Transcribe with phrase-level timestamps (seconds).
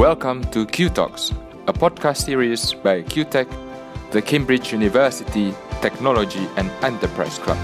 [0.00, 1.30] Welcome to Q Talks,
[1.66, 3.44] a podcast series by CUTEC,
[4.12, 7.58] the Cambridge University Technology and Enterprise Club.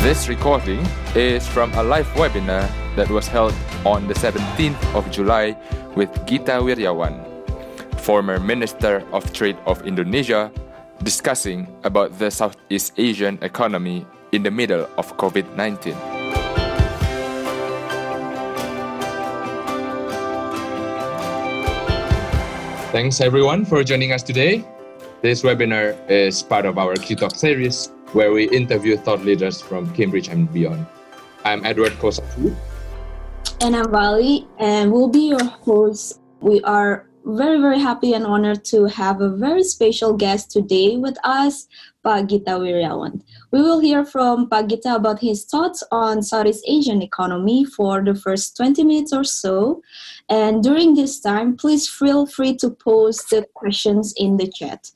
[0.00, 0.80] This recording
[1.14, 2.64] is from a live webinar
[2.96, 3.52] that was held
[3.84, 5.54] on the 17th of July
[5.94, 7.20] with Gita Wirjawan,
[8.00, 10.50] former Minister of Trade of Indonesia,
[11.02, 16.21] discussing about the Southeast Asian economy in the middle of COVID-19.
[22.92, 24.62] Thanks everyone for joining us today.
[25.22, 29.88] This webinar is part of our Q Talk series where we interview thought leaders from
[29.94, 30.84] Cambridge and beyond.
[31.42, 32.54] I'm Edward Kosaki.
[33.62, 36.20] And I'm Vali, and we'll be your hosts.
[36.40, 41.16] We are very, very happy and honored to have a very special guest today with
[41.24, 41.68] us,
[42.04, 43.22] Pak Gita Wirjawan.
[43.50, 48.14] We will hear from Pak Gita about his thoughts on Southeast Asian economy for the
[48.14, 49.82] first 20 minutes or so.
[50.28, 54.90] And during this time, please feel free to post the questions in the chat.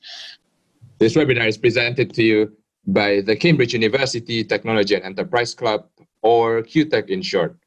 [0.99, 5.85] This webinar is presented to you by the Cambridge University Technology and Enterprise Club,
[6.21, 7.57] or CUTEC in short.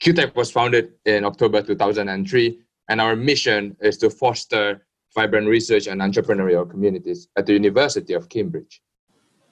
[0.00, 6.00] CUTEC was founded in October 2003, and our mission is to foster vibrant research and
[6.00, 8.82] entrepreneurial communities at the University of Cambridge.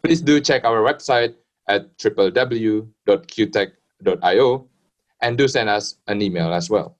[0.02, 1.34] Please do check our website
[1.68, 2.88] at www.qtech.io
[5.22, 6.96] and do send us an email as well.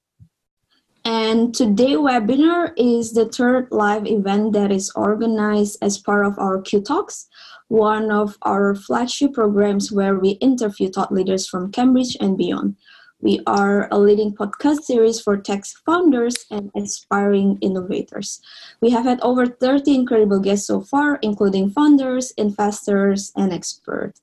[1.05, 6.61] And today webinar is the third live event that is organized as part of our
[6.61, 7.29] Q Talks
[7.69, 12.77] one of our flagship programs where we interview thought leaders from Cambridge and beyond.
[13.21, 18.43] We are a leading podcast series for tech founders and aspiring innovators.
[18.83, 24.21] We have had over 30 incredible guests so far, including founders, investors, and experts.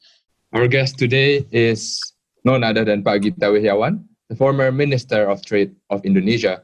[0.53, 1.99] Our guest today is
[2.45, 6.61] none other than Pak Gita Wirjawan, the former Minister of Trade of Indonesia,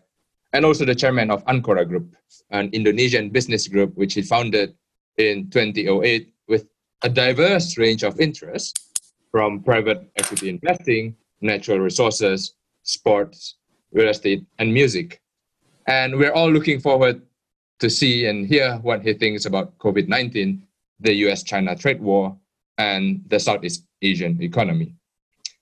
[0.53, 2.15] and also the chairman of Ancora Group,
[2.51, 4.75] an Indonesian business group which he founded
[5.17, 6.67] in 2008 with
[7.01, 8.73] a diverse range of interests
[9.31, 13.55] from private equity investing, natural resources, sports,
[13.91, 15.21] real estate, and music.
[15.87, 17.21] And we're all looking forward
[17.79, 20.61] to see and hear what he thinks about COVID 19,
[20.99, 22.37] the US China trade war,
[22.77, 24.93] and the Southeast Asian economy.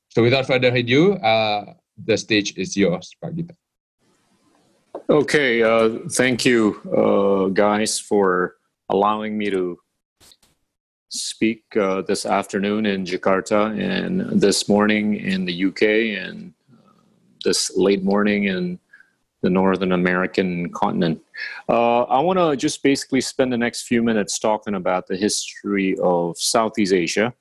[0.09, 1.73] So, without further ado, uh,
[2.05, 3.55] the stage is yours, Pak Gita.
[5.09, 8.55] Okay, uh, thank you, uh, guys, for
[8.89, 9.77] allowing me to
[11.09, 15.81] speak uh, this afternoon in Jakarta and this morning in the UK
[16.21, 17.01] and uh,
[17.43, 18.79] this late morning in
[19.41, 21.21] the Northern American continent.
[21.69, 25.97] Uh, I want to just basically spend the next few minutes talking about the history
[25.99, 27.33] of Southeast Asia.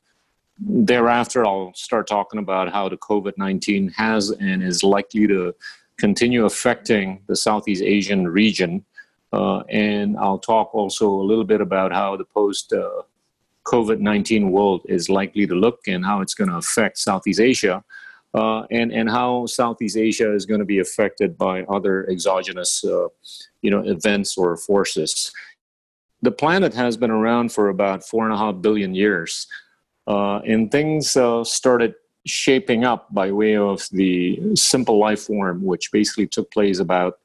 [0.59, 5.55] Thereafter, I'll start talking about how the COVID 19 has and is likely to
[5.97, 8.85] continue affecting the Southeast Asian region.
[9.33, 13.03] Uh, and I'll talk also a little bit about how the post uh,
[13.67, 17.85] COVID 19 world is likely to look and how it's going to affect Southeast Asia.
[18.35, 23.07] Uh, and, and how Southeast Asia is going to be affected by other exogenous uh,
[23.63, 25.33] you know, events or forces.
[26.21, 29.47] The planet has been around for about four and a half billion years,
[30.07, 31.95] uh, and things uh, started
[32.27, 37.19] shaping up by way of the simple life form, which basically took place about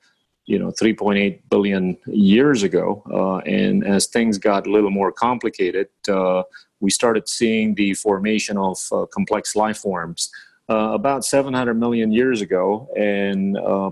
[0.51, 5.87] you know 3.8 billion years ago uh, and as things got a little more complicated
[6.09, 6.43] uh,
[6.81, 10.29] we started seeing the formation of uh, complex life forms.
[10.69, 13.91] Uh, about 700 million years ago and uh,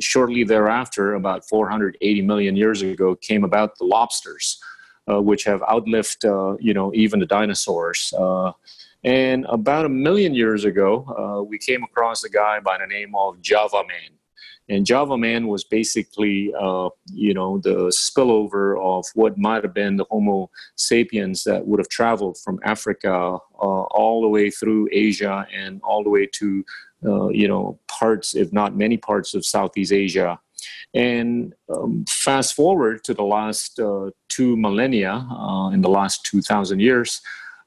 [0.00, 4.58] shortly thereafter about 480 million years ago came about the lobsters
[5.10, 6.24] uh, which have outlived
[6.60, 8.12] you know even the dinosaurs.
[9.04, 13.40] And about a million years ago we came across a guy by the name of
[13.40, 14.12] java man
[14.72, 19.96] and Java Man was basically, uh, you know, the spillover of what might have been
[19.96, 25.46] the Homo sapiens that would have traveled from Africa uh, all the way through Asia
[25.54, 26.64] and all the way to,
[27.04, 30.40] uh, you know, parts, if not many parts of Southeast Asia.
[30.94, 36.80] And um, fast forward to the last uh, two millennia, uh, in the last 2,000
[36.80, 37.20] years,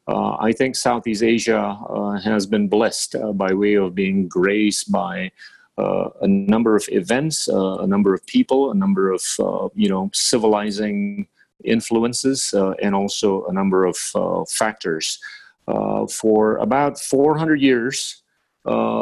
[0.08, 1.78] uh, I think Southeast Asia
[2.24, 5.30] has been blessed by way of being graced by uh,
[5.77, 10.10] a number of events, uh, a number of people, a number of uh, you know
[10.13, 11.27] civilizing
[11.63, 15.19] influences, uh, and also a number of uh, factors.
[15.68, 18.22] Uh, for about 400 years,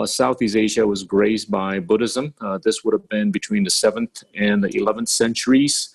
[0.06, 2.34] Southeast Asia was graced by Buddhism.
[2.64, 5.90] this would have been between the 7th and the 11th centuries.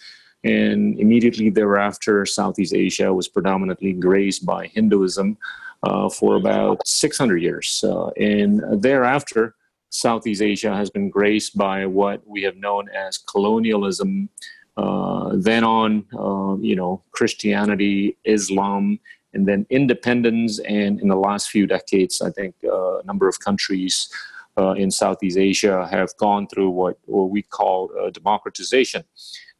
[0.44, 5.38] And immediately thereafter, Southeast Asia was predominantly graced by Hinduism.
[5.82, 7.84] uh, for about 600 years.
[7.86, 9.54] Uh, and thereafter,
[9.90, 14.28] Southeast Asia has been graced by what we have known as colonialism.
[14.76, 19.00] Uh, then on, uh, you know, Christianity, Islam,
[19.34, 20.60] and then independence.
[20.60, 24.08] And in the last few decades, I think uh, a number of countries
[24.56, 29.04] uh, in Southeast Asia have gone through what, what we call uh, democratization.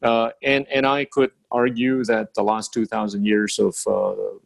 [0.03, 3.75] Uh, and, and I could argue that the last 2,000 years of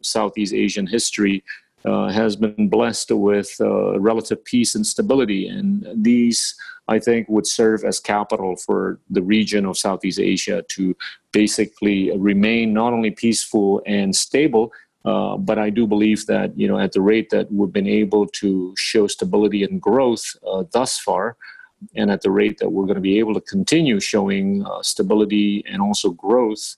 [0.01, 1.43] Southeast Asian history
[1.85, 5.47] uh, has been blessed with uh, relative peace and stability.
[5.47, 6.55] And these,
[6.87, 10.95] I think, would serve as capital for the region of Southeast Asia to
[11.31, 14.71] basically remain not only peaceful and stable,
[15.05, 18.25] uh, but I do believe that you know at the rate that we've been able
[18.27, 21.35] to show stability and growth uh, thus far,
[21.95, 25.63] and at the rate that we're going to be able to continue showing uh, stability
[25.67, 26.77] and also growth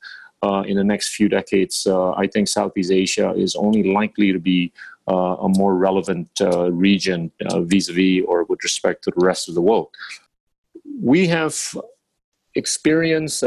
[0.65, 4.71] in the next few decades, uh, I think Southeast Asia is only likely to be
[5.07, 6.29] a more relevant
[6.71, 7.31] region
[7.71, 9.89] vis-a-vis or with respect to the rest of the world.
[11.01, 11.55] We have
[12.55, 13.43] experienced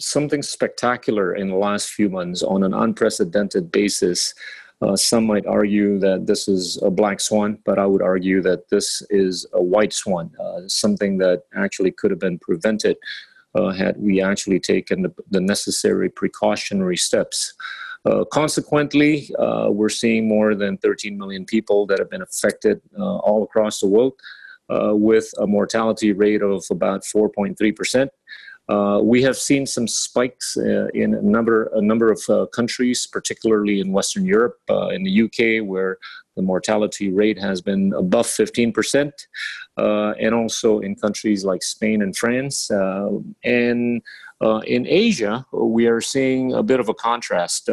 [0.00, 4.34] something spectacular in the last few months on an unprecedented basis.
[4.82, 8.68] Uh, some might argue that this is a black swan, but I would argue that
[8.70, 13.96] this is a white swan, uh, something that actually could have been prevented uh, had
[13.98, 17.54] we actually taken the, the necessary precautionary steps.
[18.06, 23.16] Uh, consequently, uh, we're seeing more than 13 million people that have been affected uh,
[23.18, 24.14] all across the world.
[25.10, 28.08] with a mortality rate of about 4.3%.
[28.70, 33.04] Uh, we have seen some spikes uh, in a number a number of uh, countries,
[33.04, 35.98] particularly in Western Europe, uh, in the UK, where
[36.36, 39.12] the mortality rate has been above 15 percent,
[39.69, 42.70] uh, and also in countries like Spain and France.
[42.70, 43.10] Uh,
[43.44, 44.02] and
[44.66, 47.68] in Asia, we are seeing a bit of a contrast.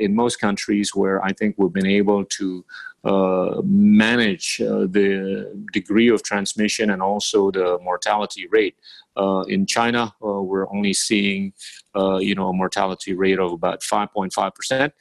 [0.00, 2.64] in most countries, where I think we've been able to
[3.04, 8.76] uh, manage uh, the degree of transmission and also the mortality rate.
[9.16, 11.52] Uh, in China, uh, we're only seeing,
[11.96, 14.92] uh, you know, a mortality rate of about 5.5 percent.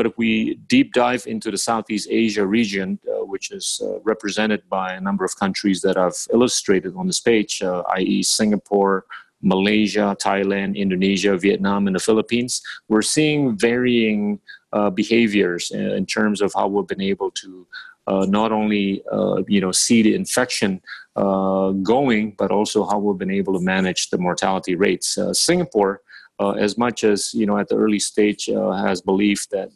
[0.00, 4.94] But if we deep dive into the Southeast Asia region, uh, which is represented by
[4.94, 9.04] a number of countries that I've illustrated on this page, i.e., Singapore,
[9.42, 14.40] Malaysia, Thailand, Indonesia, Vietnam, and the Philippines, we're seeing varying
[14.72, 17.66] uh, behaviors in terms of how we've been able to
[18.06, 20.80] uh, not only uh, you know see the infection
[21.16, 25.18] uh, going, but also how we've been able to manage the mortality rates.
[25.18, 26.00] Uh, Singapore.
[26.40, 28.46] Uh, as much as you know, at the early stage,
[28.86, 29.70] has believed that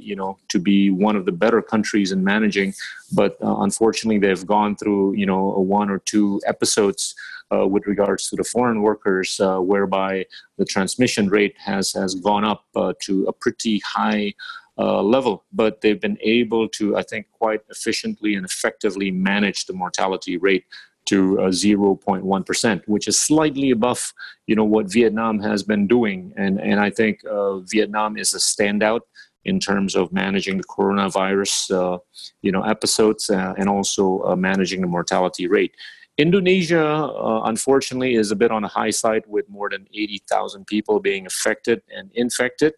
[0.00, 2.74] you know to be one of the better countries in managing,
[3.12, 5.42] but unfortunately, they've gone through you know
[5.78, 7.14] one or two episodes
[7.50, 10.24] uh, with regards to the foreign workers, uh, whereby
[10.58, 14.34] the transmission rate has, has gone up uh, to a pretty high
[14.78, 19.72] uh, level, but they've been able to, I think, quite efficiently and effectively manage the
[19.72, 20.64] mortality rate
[21.08, 24.12] to uh, 0.1%, which is slightly above,
[24.46, 26.32] you know, what Vietnam has been doing.
[26.36, 29.00] And, and I think uh, Vietnam is a standout
[29.44, 32.00] in terms of managing the coronavirus,
[32.42, 35.72] you know, episodes and also managing the mortality rate.
[36.18, 40.98] Indonesia, uh, unfortunately, is a bit on the high side with more than 80,000 people
[40.98, 42.74] being affected and infected.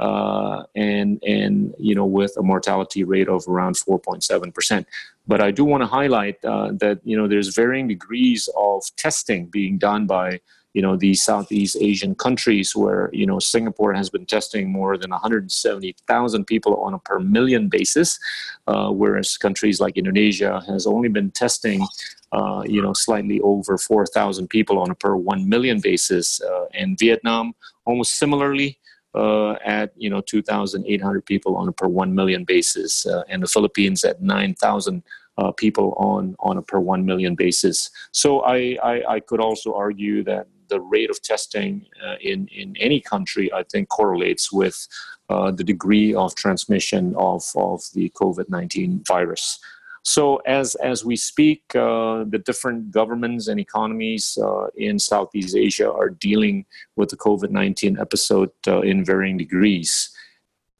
[0.00, 4.86] Uh, and and you know with a mortality rate of around 4.7 percent.
[5.30, 9.46] But I do want to highlight uh, that you know there's varying degrees of testing
[9.46, 10.40] being done by
[10.74, 15.10] you know the Southeast Asian countries where you know Singapore has been testing more than
[15.10, 18.18] 170,000 people on a per million basis,
[18.66, 21.86] uh, whereas countries like Indonesia has only been testing
[22.32, 26.98] uh, you know slightly over 4,000 people on a per 1 million basis, uh, and
[26.98, 28.78] Vietnam almost similarly.
[29.12, 33.48] Uh, at you know 2,800 people on a per 1 million basis, uh, and the
[33.48, 35.02] Philippines at 9,000
[35.38, 37.90] uh, people on on a per 1 million basis.
[38.12, 42.74] So I, I, I could also argue that the rate of testing uh, in, in
[42.78, 44.86] any country, I think, correlates with
[45.28, 49.58] uh, the degree of transmission of, of the COVID 19 virus.
[50.02, 55.92] So, as, as we speak, uh, the different governments and economies uh, in Southeast Asia
[55.92, 56.64] are dealing
[56.96, 60.10] with the COVID 19 episode uh, in varying degrees.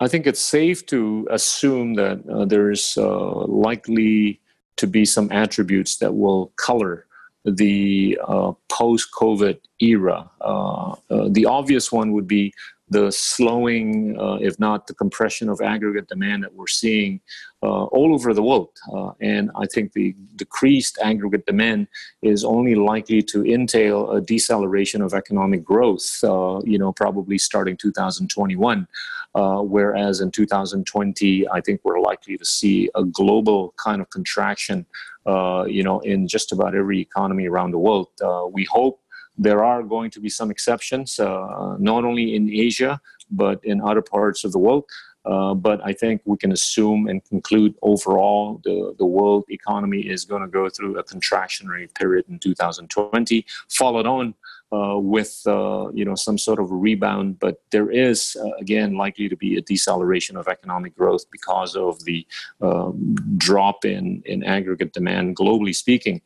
[0.00, 4.40] I think it's safe to assume that uh, there's likely
[4.76, 7.06] to be some attributes that will color
[7.44, 10.28] the uh, post-COVID era.
[10.40, 12.52] Uh, uh, the obvious one would be
[12.90, 17.20] the slowing, uh, if not the compression of aggregate demand that we're seeing
[17.62, 18.70] uh, all over the world.
[18.92, 21.86] Uh, and I think the decreased aggregate demand
[22.20, 27.76] is only likely to entail a deceleration of economic growth, uh, you know, probably starting
[27.76, 28.88] 2021.
[29.36, 34.84] Uh, whereas in 2020, I think we're likely to see a global kind of contraction,
[35.26, 38.08] uh, you know, in just about every economy around the world.
[38.52, 38.98] we hope
[39.38, 44.02] there are going to be some exceptions, uh, not only in Asia, but in other
[44.02, 44.84] parts of the world.
[45.24, 50.24] Uh, but I think we can assume and conclude overall the, the world economy is
[50.24, 54.34] going to go through a contractionary period in 2020, followed on
[54.72, 57.38] uh, with uh, you know some sort of rebound.
[57.38, 62.02] But there is uh, again likely to be a deceleration of economic growth because of
[62.04, 62.26] the
[62.62, 66.22] um, drop in in aggregate demand globally speaking.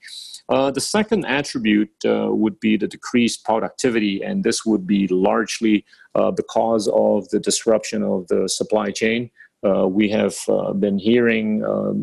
[0.49, 5.85] Uh, the second attribute uh, would be the decreased productivity, and this would be largely
[6.15, 9.31] uh, because of the disruption of the supply chain.
[9.67, 11.61] Uh, we have uh, been hearing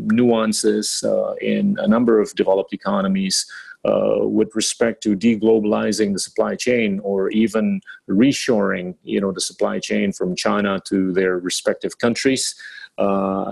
[0.07, 1.03] nuances
[1.41, 3.45] in a number of developed economies
[3.83, 7.79] with respect to deglobalizing the supply chain or even
[8.09, 12.55] reshoring, you know, the supply chain from China to their respective countries.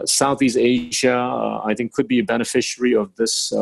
[0.05, 3.53] Southeast Asia, I think, could be a beneficiary of this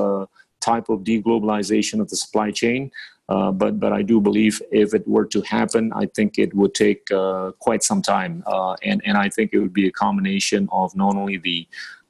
[0.71, 2.91] type of deglobalization of the supply chain.
[3.29, 6.73] Uh, but but I do believe if it were to happen, I think it would
[6.73, 10.69] take uh, quite some time, uh, and and I think it would be a combination
[10.71, 11.67] of not only the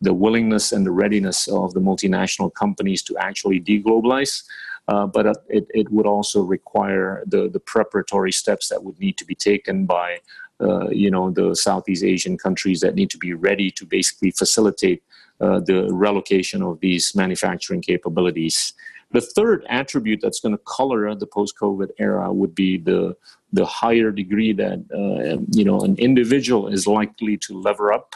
[0.08, 4.44] the willingness and the readiness of the multinational companies to actually deglobalize,
[4.88, 5.26] uh, but
[5.58, 9.88] it, it would also require the the preparatory steps that would need to be taken
[9.88, 10.10] by
[10.66, 15.02] uh, you know the Southeast Asian countries that need to be ready to basically facilitate
[15.40, 18.74] the relocation of these manufacturing capabilities.
[19.12, 23.16] The third attribute that's going to color the post-COVID era would be the
[23.54, 28.16] the higher degree that uh, you know an individual is likely to lever up,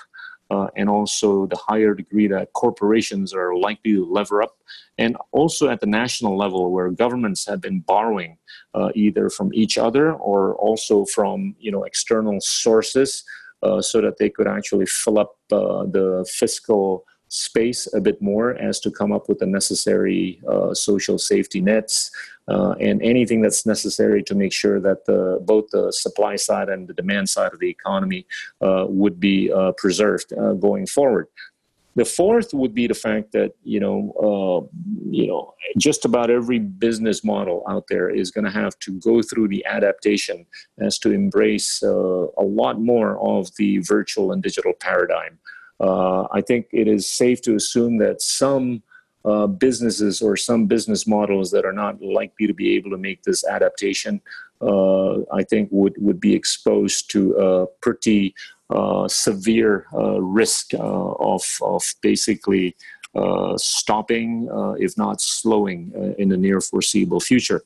[0.49, 4.57] uh, and also the higher degree that corporations are likely to lever up,
[4.97, 8.37] and also at the national level where governments have been borrowing
[8.73, 13.23] uh, either from each other or also from you know external sources.
[13.63, 18.55] Uh, so that they could actually fill up uh, the fiscal space a bit more
[18.57, 22.11] as to come up with the necessary uh, social safety nets
[22.49, 26.89] uh, and anything that's necessary to make sure that the, both the supply side and
[26.89, 28.27] the demand side of the economy
[28.59, 31.27] uh, would be uh, preserved uh, going forward.
[31.95, 34.77] The fourth would be the fact that you know, uh,
[35.09, 39.21] you know, just about every business model out there is going to have to go
[39.21, 40.45] through the adaptation
[40.79, 45.37] as to embrace a lot more of the virtual and digital paradigm.
[45.81, 48.83] Uh, I think it is safe to assume that some
[49.25, 53.23] uh, businesses or some business models that are not likely to be able to make
[53.23, 54.21] this adaptation,
[54.61, 58.35] uh, I think would, would be exposed to a pretty
[58.69, 62.75] uh, severe uh, risk uh, of, of basically
[63.57, 64.47] stopping,
[64.79, 67.61] if not slowing, in the near foreseeable future.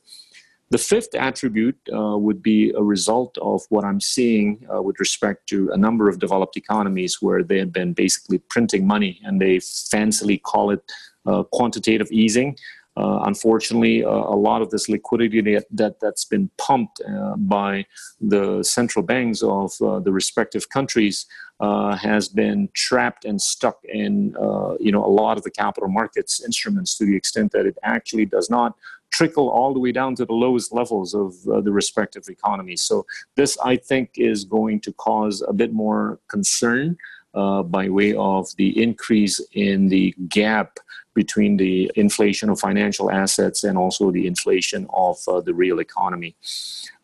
[0.70, 5.48] The fifth attribute uh, would be a result of what I'm seeing uh, with respect
[5.50, 9.58] to a number of developed economies where they have been basically printing money and they
[9.58, 10.82] fancily call it
[11.24, 12.56] uh, quantitative easing.
[12.96, 17.84] Uh, unfortunately, uh, a lot of this liquidity that, that, has been pumped uh, by
[18.20, 21.26] the central banks of the respective countries
[21.60, 24.34] has been trapped and stuck in
[24.80, 28.24] you know, a lot of the capital markets instruments to the extent that it actually
[28.24, 28.74] does not
[29.10, 32.82] trickle all the way down to the lowest levels of uh, the respective economies.
[32.82, 36.96] So this, I think, is going to cause a bit more concern
[37.34, 40.78] uh, by way of the increase in the gap
[41.14, 46.36] between the inflation of financial assets and also the inflation of uh, the real economy.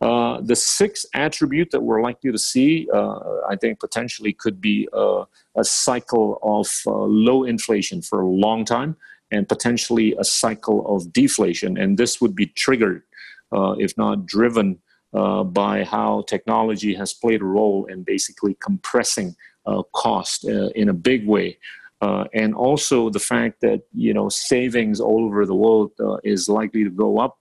[0.00, 3.18] Uh, the sixth attribute that we're likely to see, uh,
[3.49, 5.25] I think, potentially could be a,
[5.56, 8.97] a cycle of uh, low inflation for a long time
[9.33, 11.77] and potentially a cycle of deflation.
[11.77, 13.03] And this would be triggered,
[13.51, 14.79] uh, if not driven,
[15.15, 19.35] uh, by how technology has played a role in basically compressing
[19.67, 21.59] uh, cost uh, in a big way.
[22.01, 26.49] Uh, and also the fact that you know savings all over the world uh, is
[26.49, 27.39] likely to go up,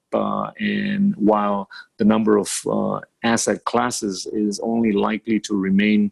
[0.60, 1.68] and while
[1.98, 2.48] the number of
[3.24, 6.12] asset classes is only likely to remain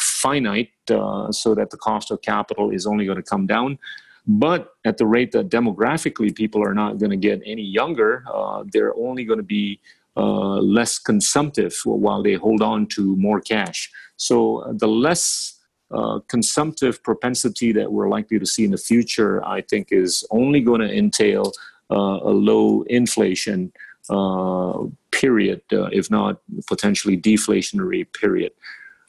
[0.00, 3.78] finite, so that the cost of capital is only going to come down,
[4.26, 8.64] but at the rate that demographically people are not going to get any younger, uh,
[8.72, 9.80] they're only going to be
[10.16, 13.90] uh, less consumptive while they hold on to more cash.
[14.16, 19.44] So uh, the less uh, consumptive propensity that we're likely to see in the future,
[19.44, 21.52] I think, is only going to entail
[21.90, 23.72] uh, a low inflation
[24.10, 24.78] uh,
[25.12, 28.52] period, if not potentially deflationary period.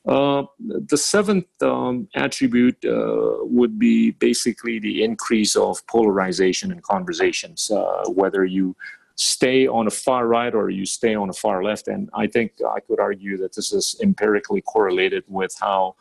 [0.08, 7.70] Uh, the seventh um, attribute uh, would be basically the increase of polarization in conversations,
[7.72, 8.74] uh, whether you
[9.16, 11.90] stay on a far right or you stay on a far left.
[11.90, 15.96] And I think I could argue that this is empirically correlated with how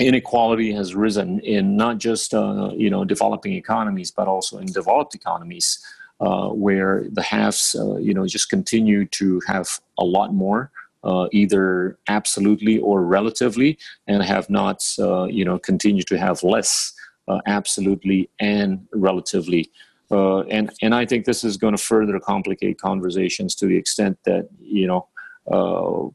[0.00, 5.14] inequality has risen in not just uh, you know developing economies but also in developed
[5.14, 5.78] economies
[6.20, 9.68] uh, where the haves you know just continue to have
[9.98, 10.72] a lot more
[11.04, 16.92] uh, either absolutely or relatively and have not uh, you know continued to have less
[17.28, 19.70] uh, absolutely and relatively
[20.10, 24.48] and and I think this is going to further complicate conversations to the extent that
[24.60, 25.08] you know
[25.50, 26.08] uh,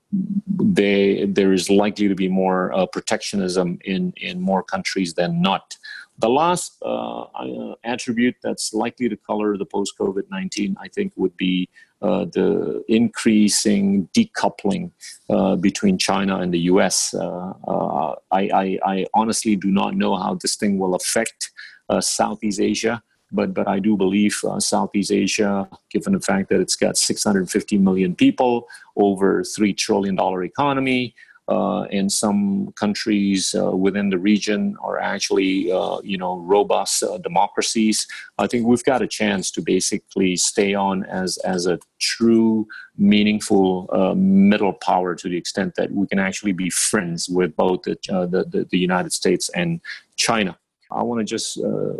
[0.47, 5.77] they, there is likely to be more uh, protectionism in, in more countries than not.
[6.19, 11.13] The last uh, uh attribute that's likely to color the post COVID 19, I think,
[11.15, 11.69] would be
[12.01, 14.91] uh, the increasing decoupling
[15.29, 17.13] uh, between China and the US.
[17.15, 21.51] I, I, I, honestly do not know how this thing will affect
[21.99, 23.03] Southeast Asia.
[23.31, 27.77] But, but I do believe uh, Southeast Asia, given the fact that it's got 650
[27.77, 31.13] million people, over $3 trillion economy,
[31.49, 38.07] uh, some countries uh, within the region are actually, uh, you know, robust uh, democracies.
[38.37, 43.89] I think we've got a chance to basically stay on as as a true, meaningful
[43.91, 47.97] uh, middle power to the extent that we can actually be friends with both the,
[48.07, 49.81] the, the United States and
[50.15, 50.57] China.
[50.91, 51.93] I want to just uh,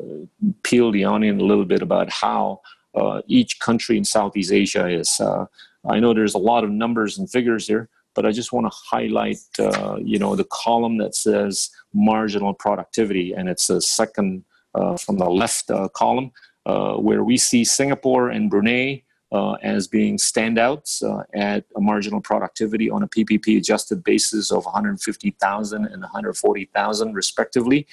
[0.63, 2.62] peel the onion a little bit about how
[2.96, 5.20] uh, each country in Southeast Asia is.
[5.20, 5.46] Uh,
[5.88, 8.78] I know there's a lot of numbers and figures here, but I just want to
[8.92, 14.44] highlight, uh, you know, the column that says marginal productivity, and it's a second
[14.75, 16.32] uh, from the left uh, column,
[16.66, 22.89] where we see Singapore and Brunei uh, as being standouts uh, at a marginal productivity
[22.89, 27.88] on a PPP adjusted basis of 150,000 and 140,000 respectively.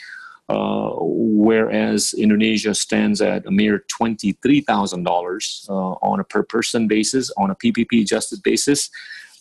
[0.49, 7.51] Uh, whereas Indonesia stands at a mere $23,000 uh, on a per person basis, on
[7.51, 8.89] a PPP adjusted basis,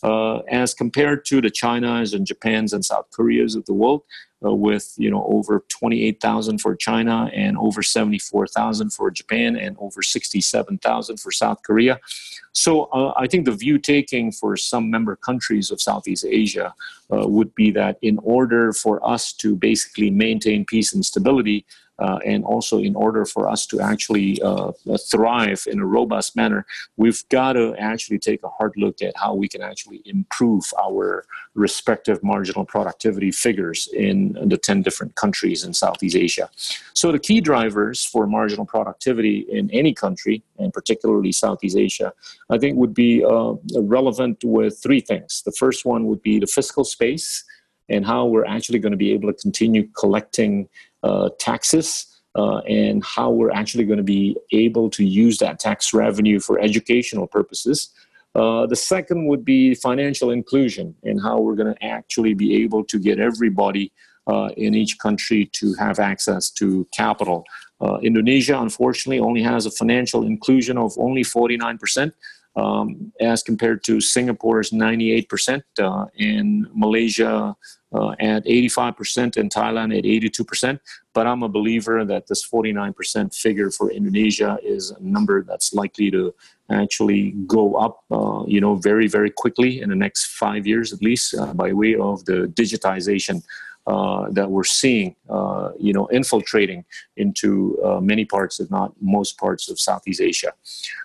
[0.02, 4.02] uh, as compared to the Chinas and Japans and South Koreas of the world,
[4.44, 10.02] uh, with you know over 28,000 for China and over 74,000 for Japan and over
[10.02, 11.98] 67,000 for South Korea.
[12.52, 16.74] So uh, I think the view taking for some member countries of Southeast Asia
[17.12, 21.66] uh, would be that in order for us to basically maintain peace and stability,
[21.98, 24.72] uh, and also in order for us to actually uh,
[25.10, 29.34] thrive in a robust manner, we've got to actually take a hard look at how
[29.34, 35.72] we can actually improve our respective marginal productivity figures in the 10 different countries in
[35.72, 36.50] Southeast Asia.
[36.94, 42.12] So the key drivers for marginal productivity in any country, and particularly Southeast Asia,
[42.50, 45.42] I think would be uh, relevant with three things.
[45.44, 47.44] The first one would be the fiscal space
[47.88, 50.66] and how we're actually going to be able to continue collecting uh,
[51.38, 56.38] taxes uh, and how we're actually going to be able to use that tax revenue
[56.38, 57.90] for educational purposes.
[58.34, 62.84] Uh, the second would be financial inclusion and how we're going to actually be able
[62.84, 63.90] to get everybody
[64.26, 67.44] uh, in each country to have access to capital.
[67.80, 72.12] Uh, Indonesia, unfortunately, only has a financial inclusion of only 49%.
[72.56, 77.54] Um, as compared to Singapore's 98% uh, and Malaysia
[77.96, 80.78] uh, at 85% and Thailand at 82%.
[81.14, 86.10] But I'm a believer that this 49% figure for Indonesia is a number that's likely
[86.10, 86.34] to
[86.70, 91.00] actually go up, uh, you know, very, very quickly in the next five years at
[91.00, 93.42] least uh, by way of the digitization
[93.86, 96.84] uh, that we're seeing, uh, you know, infiltrating
[97.18, 100.52] into uh, many parts, if not most parts of Southeast Asia.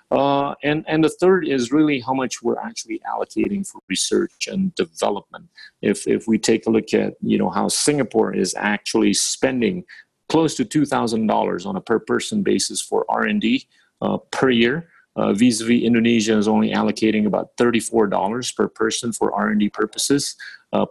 [0.09, 4.73] Uh, and, and the third is really how much we're actually allocating for research and
[4.73, 5.47] development.
[5.83, 9.83] If, if we take a look at, you know, how Singapore is actually spending
[10.27, 13.67] close to $2,000 on a per person basis for R&D
[14.01, 20.35] uh, per year, vis-a-vis Indonesia is only allocating about $34 per person for R&D purposes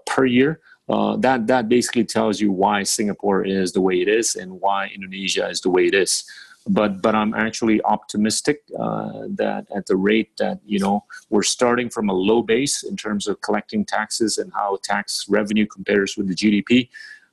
[0.06, 0.60] per year.
[0.88, 4.90] Uh, that that basically tells you why Singapore is the way it is and why
[4.94, 6.24] Indonesia is the way it is.
[6.66, 11.88] But but I'm actually optimistic uh, that at the rate that you know we're starting
[11.90, 16.28] from a low base in terms of collecting taxes and how tax revenue compares with
[16.28, 16.88] the GDP.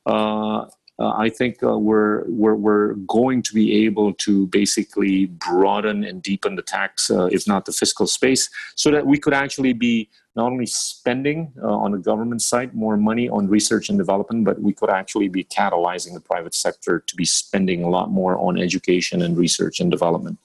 [0.05, 0.67] Uh,
[0.99, 6.21] uh, I think uh, we're, we're, we're going to be able to basically broaden and
[6.23, 10.09] deepen the tax, uh, if not the fiscal space, so that we could actually be
[10.35, 14.61] not only spending uh, on the government side more money on research and development, but
[14.61, 18.57] we could actually be catalyzing the private sector to be spending a lot more on
[18.57, 20.37] education and research and development.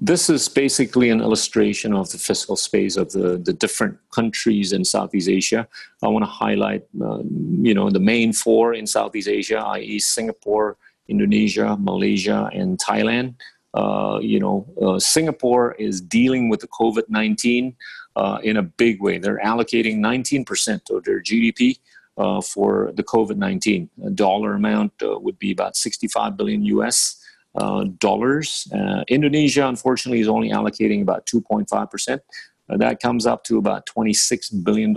[0.00, 4.84] This is basically an illustration of the fiscal space of the, the different countries in
[4.84, 5.68] Southeast Asia.
[6.02, 7.18] I want to highlight, uh,
[7.60, 13.34] you know, the main four in Southeast Asia, i.e., Singapore, Indonesia, Malaysia, and Thailand.
[13.74, 17.76] Uh, you know, uh, Singapore is dealing with the COVID 19
[18.16, 19.18] uh, in a big way.
[19.18, 21.78] They're allocating 19% of their GDP
[22.16, 23.90] uh, for the COVID 19.
[24.06, 27.19] A dollar amount uh, would be about 65 billion US.
[27.56, 28.68] Uh, dollars.
[29.08, 32.20] Indonesia, unfortunately, is only allocating about 2.5%.
[32.68, 34.94] that comes up to about $26 billion.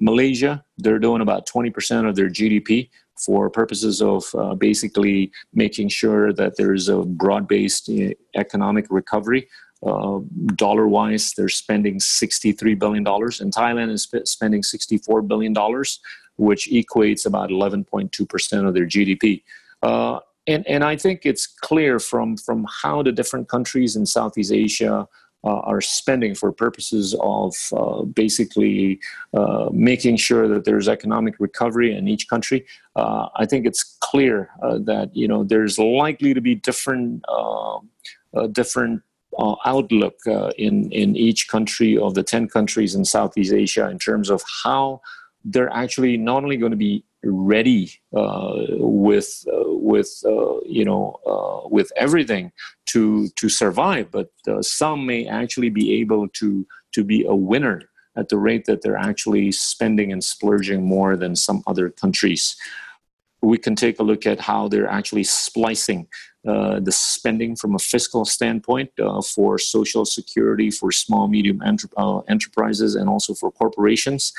[0.00, 2.88] Malaysia, they're doing about 20% of their GDP
[3.24, 9.46] for purposes of uh, basically making sure that there's a broad-based uh, economic recovery.
[9.86, 10.20] Uh,
[10.56, 15.54] dollar wise, they're spending $63 billion, and Thailand is sp- spending $64 billion,
[16.36, 19.42] which equates about 11.2% of their GDP.
[19.82, 24.52] Uh, and, and I think it's clear from, from how the different countries in Southeast
[24.52, 25.06] Asia
[25.42, 29.00] uh, are spending for purposes of uh, basically
[29.34, 32.66] uh, making sure that there's economic recovery in each country.
[32.96, 37.78] Uh, I think it's clear uh, that you know there's likely to be different uh,
[38.52, 39.02] different
[39.64, 40.18] outlook
[40.58, 45.00] in in each country of the ten countries in Southeast Asia in terms of how
[45.42, 49.42] they're actually not only going to be ready with
[49.80, 52.52] with uh, you know uh, with everything
[52.86, 57.82] to to survive, but uh, some may actually be able to to be a winner
[58.16, 62.56] at the rate that they're actually spending and splurging more than some other countries.
[63.42, 66.08] We can take a look at how they're actually splicing
[66.46, 71.60] uh, the spending from a fiscal standpoint uh, for social security for small medium
[71.96, 74.32] uh, enterprises and also for corporations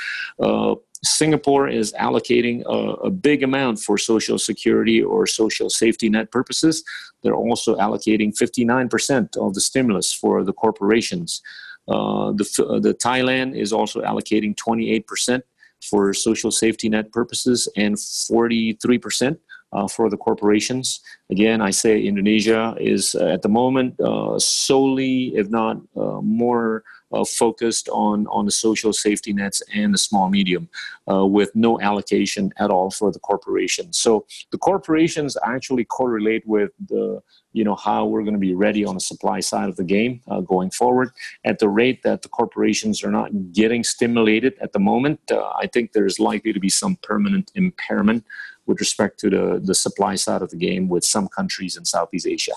[1.04, 6.84] Singapore is allocating a, a, big amount for social security or social safety net purposes.
[7.24, 11.42] They're also allocating 59% of the stimulus for the corporations.
[11.88, 15.42] Uh, the, uh, the Thailand is also allocating 28%
[15.90, 19.38] for social safety net purposes and 43%
[19.74, 21.02] uh, for the corporations.
[21.30, 26.84] Again, I say Indonesia is uh, at the moment uh, solely, if not uh, more
[27.14, 30.70] uh, focused on, on the social safety nets and the small medium
[31.12, 33.98] uh, with no allocation at all for the corporations.
[33.98, 37.22] So the corporations actually correlate with the
[37.54, 40.22] you know how we're going to be ready on the supply side of the game
[40.30, 41.12] uh, going forward
[41.44, 45.68] at the rate that the corporations are not getting stimulated at the moment uh, i
[45.68, 48.24] think there's likely to be some permanent impairment
[48.68, 52.28] with respect to the, the supply side of the game with some countries in southeast
[52.28, 52.54] asia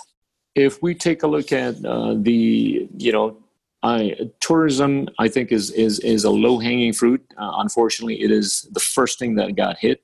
[0.54, 3.36] if we take a look at uh, the you know
[3.84, 7.22] I, tourism, I think, is is is a low hanging fruit.
[7.36, 10.02] Uh, unfortunately, it is the first thing that got hit.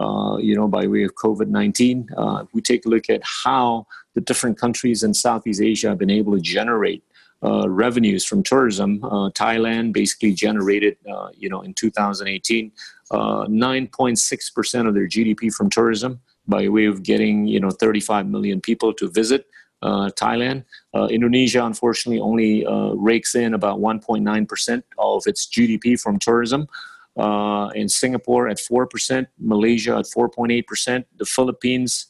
[0.00, 2.08] Uh, you know, by way of COVID nineteen.
[2.16, 6.10] Uh, we take a look at how the different countries in Southeast Asia have been
[6.10, 7.04] able to generate
[7.44, 9.02] uh, revenues from tourism.
[9.04, 12.72] Uh, Thailand basically generated, uh, you know, in 2018,
[13.12, 18.60] 9.6 percent of their GDP from tourism by way of getting, you know, 35 million
[18.60, 19.46] people to visit.
[19.82, 20.62] Uh, Thailand.
[20.94, 26.68] Uh, Indonesia, unfortunately, only uh, rakes in about 1.9% of its GDP from tourism.
[27.74, 32.08] in Singapore at 4%, Malaysia at 4.8%, the Philippines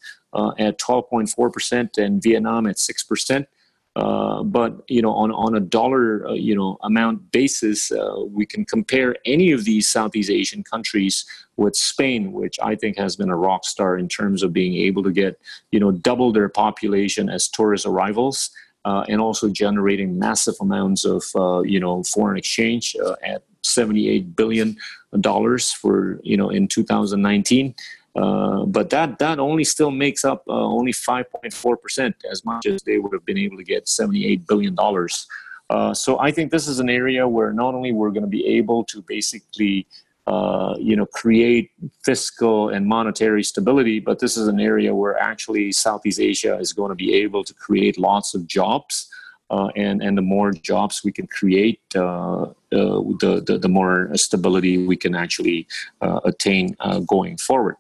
[0.59, 3.47] at 12.4%, and Vietnam at 6%.
[3.97, 8.47] Uh, but you know, on on a dollar uh, you know amount basis, uh, we
[8.47, 11.27] can compare any of these Southeast Asian countries
[11.57, 15.03] with Spain, which I think has been a rock star in terms of being able
[15.03, 15.41] to get
[15.73, 18.51] you know double their population as tourist arrivals.
[18.87, 24.75] Uh, and also generating massive amounts of uh, you know foreign exchange at 78 billion
[25.21, 27.75] dollars for you know in 2019
[28.17, 32.83] uh, but that that only still makes up uh, only 5.4 percent, as much as
[32.83, 35.27] they would have been able to get 78 billion dollars.
[35.69, 38.45] Uh, so I think this is an area where not only we're going to be
[38.45, 39.87] able to basically,
[40.27, 41.71] uh, you know, create
[42.03, 46.89] fiscal and monetary stability, but this is an area where actually Southeast Asia is going
[46.89, 49.09] to be able to create lots of jobs.
[49.51, 54.97] Uh, and and the more jobs we can create, the, the, the more stability we
[54.97, 55.67] can actually
[56.01, 57.77] attain going forward.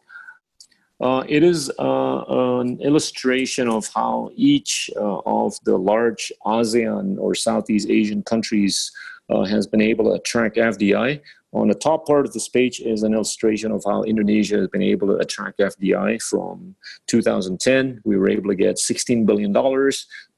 [1.00, 2.24] Uh, it is uh,
[2.60, 8.92] an illustration of how each uh, of the large ASEAN or Southeast Asian countries
[9.30, 11.20] uh, has been able to attract FDI.
[11.52, 14.82] On the top part of this page is an illustration of how Indonesia has been
[14.82, 18.02] able to attract FDI from 2010.
[18.04, 19.52] We were able to get $16 billion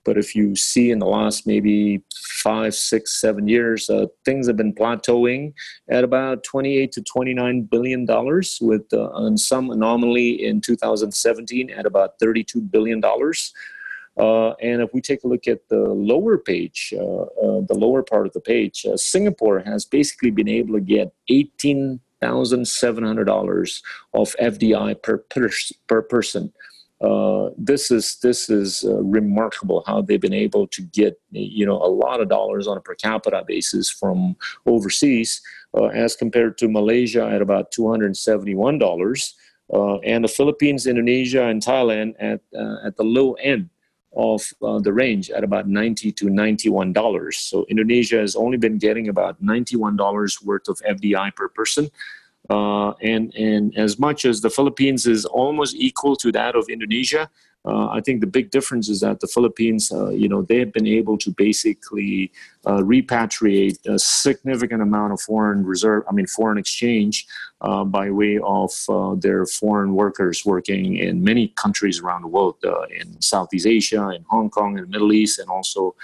[0.04, 2.02] but if you see in the last maybe
[2.42, 5.52] five, six, seven years, uh, things have been plateauing
[5.88, 12.18] at about 28 to 29 billion dollars, with uh, some anomaly in 2017 at about
[12.18, 13.54] 32 billion dollars.
[14.18, 18.02] Uh, and if we take a look at the lower page, uh, uh, the lower
[18.02, 25.02] part of the page, uh, Singapore has basically been able to get $18,700 of FDI
[25.02, 25.48] per, per,
[25.86, 26.52] per person.
[27.02, 31.76] Uh, this is this is uh, remarkable how they've been able to get you know
[31.82, 34.36] a lot of dollars on a per capita basis from
[34.66, 35.42] overseas
[35.74, 39.34] uh, as compared to Malaysia at about two hundred seventy one dollars
[39.74, 43.68] uh, and the Philippines, Indonesia, and Thailand at uh, at the low end
[44.14, 47.38] of the range at about 90 to 91 dollars.
[47.38, 51.88] So indonesia has only been getting about 91 dollars worth of fdi per person
[52.50, 57.30] uh, and and as much as the philippines is almost equal to that of indonesia
[57.64, 60.72] uh, I think the big difference is that the Philippines, uh, you know, they have
[60.72, 62.32] been able to basically
[62.66, 67.26] uh, repatriate a significant amount of foreign reserve, I mean, foreign exchange
[67.60, 72.56] uh, by way of uh, their foreign workers working in many countries around the world,
[72.64, 75.94] uh, in Southeast Asia, in Hong Kong, in the Middle East, and also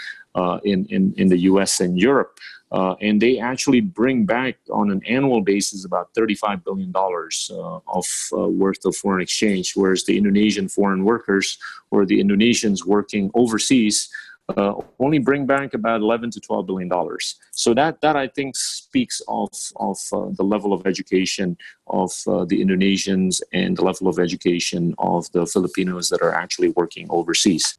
[0.62, 2.38] in, in, in the US and Europe.
[2.70, 8.07] Uh, and they actually bring back on an annual basis about $35 billion uh, of
[8.33, 11.59] uh, worth of foreign exchange, whereas the Indonesian foreign workers
[11.90, 14.11] or the Indonesians working overseas
[14.57, 17.37] uh, only bring back about 11 to 12 billion dollars.
[17.50, 22.44] So that that I think speaks of of uh, the level of education of uh,
[22.44, 27.78] the Indonesians and the level of education of the Filipinos that are actually working overseas.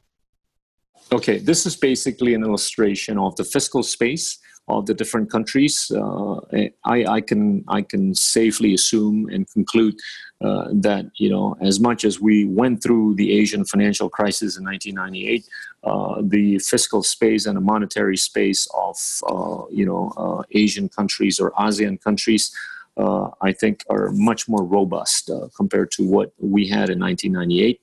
[1.12, 6.36] Okay, this is basically an illustration of the fiscal space of the different countries, uh,
[6.84, 9.96] I, I, can I can safely assume and conclude
[10.40, 14.64] uh, that you know as much as we went through the Asian financial crisis in
[14.64, 15.46] 1998,
[15.84, 18.96] uh, the fiscal space and the monetary space of
[19.28, 22.54] uh, you know uh, Asian countries or ASEAN countries.
[22.96, 27.80] Uh, I think are much more robust compared to what we had in 1998.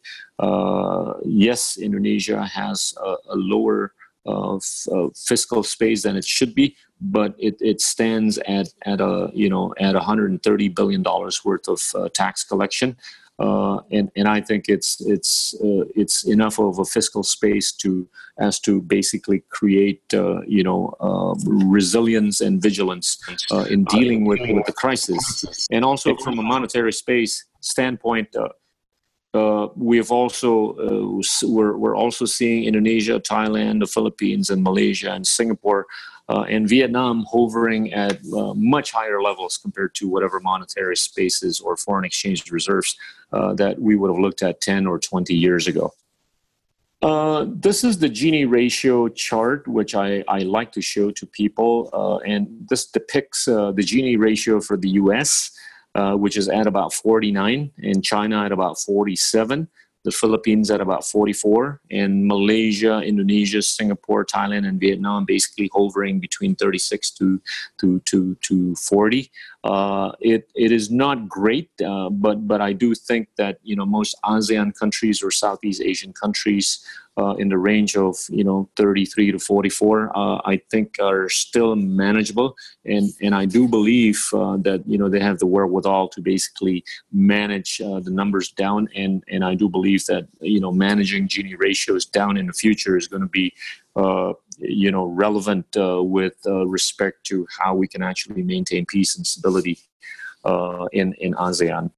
[1.26, 3.94] yes, Indonesia has a, a lower
[4.28, 9.30] of uh, fiscal space than it should be, but it, it stands at, at a
[9.34, 12.98] you know at 130 billion dollars worth of uh, tax collection,
[13.40, 18.08] uh, and and I think it's it's uh, it's enough of a fiscal space to
[18.40, 23.18] as to basically create uh, you know um, resilience and vigilance
[23.70, 28.28] in dealing with, with the crisis, and also from a monetary space standpoint.
[29.38, 30.52] Uh, we have also
[30.86, 35.86] uh, we're, we're also seeing Indonesia, Thailand, the Philippines, and Malaysia and Singapore
[36.30, 41.78] uh, and Vietnam hovering at uh, much higher levels compared to whatever monetary spaces or
[41.78, 42.98] foreign exchange reserves
[43.32, 45.94] uh, that we would have looked at 10 or 20 years ago.
[47.04, 51.72] Uh, this is the Gini ratio chart, which I, I like to show to people.
[52.26, 55.52] and this depicts the Gini ratio for the US
[55.98, 59.68] uh, which is at about 49, and China at about 47,
[60.04, 66.56] the Philippines at about 44, and Malaysia, Indonesia, Singapore, Thailand, and Vietnam basically hovering between
[66.56, 67.42] 36 to
[67.80, 69.32] to to, to 40.
[69.68, 73.86] Uh, it it is not great, uh, but but I do think that you know
[73.86, 76.86] most ASEAN countries or Southeast Asian countries
[77.18, 81.76] uh, in the range of you know 33 to 44 uh, i think are still
[81.76, 82.56] manageable.
[82.86, 86.86] And and i do believe uh, that you know they have the wherewithal to basically
[87.12, 88.88] manage the numbers down.
[88.96, 92.96] And and i do believe that you know managing gini ratios down in the future
[92.96, 93.54] is going to be
[94.58, 99.78] you know relevant uh, with respect to how we can actually maintain peace and stability
[100.92, 101.92] in in asean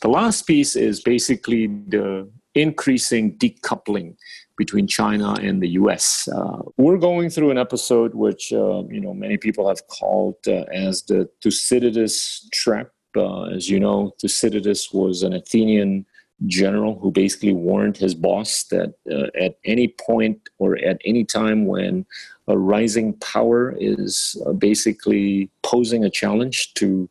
[0.00, 4.16] the last piece is basically the increasing decoupling
[4.56, 6.28] between China and the U.S.
[6.28, 10.64] Uh, we're going through an episode which uh, you know many people have called uh,
[10.72, 12.88] as the Thucydides trap.
[13.16, 16.06] Uh, as you know, Thucydides was an Athenian
[16.46, 21.66] general who basically warned his boss that uh, at any point or at any time
[21.66, 22.06] when
[22.48, 27.08] a rising power is uh, basically posing a challenge to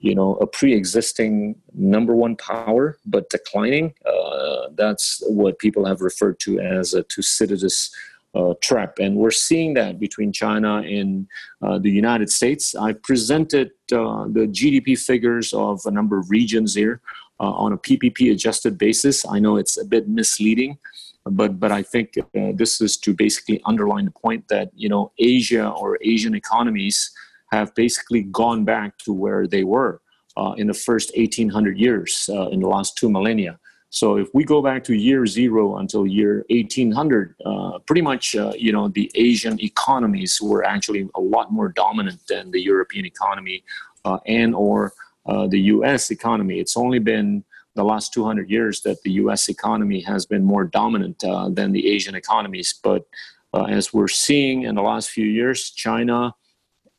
[0.00, 6.38] you know a pre-existing number one power but declining uh, that's what people have referred
[6.38, 7.90] to as a thucydides
[8.34, 8.98] uh, trap.
[8.98, 11.26] And we're seeing that between china and
[11.62, 12.74] uh, the united states.
[12.74, 17.00] I presented uh, the gdp figures of a number of regions here
[17.40, 20.78] uh, on a ppp adjusted basis i know it's a bit misleading
[21.24, 25.12] but but i think uh, this is to basically underline the point that you know
[25.18, 27.10] asia or asian economies
[27.52, 30.00] have basically gone back to where they were
[30.36, 33.58] uh, in the first 1800 years uh, in the last two millennia.
[33.90, 38.52] So if we go back to year zero until year 1800, uh, pretty much, uh,
[38.56, 43.62] you know, the Asian economies were actually a lot more dominant than the European economy
[44.04, 44.92] uh, and or
[45.26, 46.10] uh, the U.S.
[46.10, 46.60] economy.
[46.60, 49.48] It's only been the last 200 years that the U.S.
[49.48, 52.74] economy has been more dominant uh, than the Asian economies.
[52.82, 53.04] But
[53.52, 56.34] uh, as we're seeing in the last few years, China,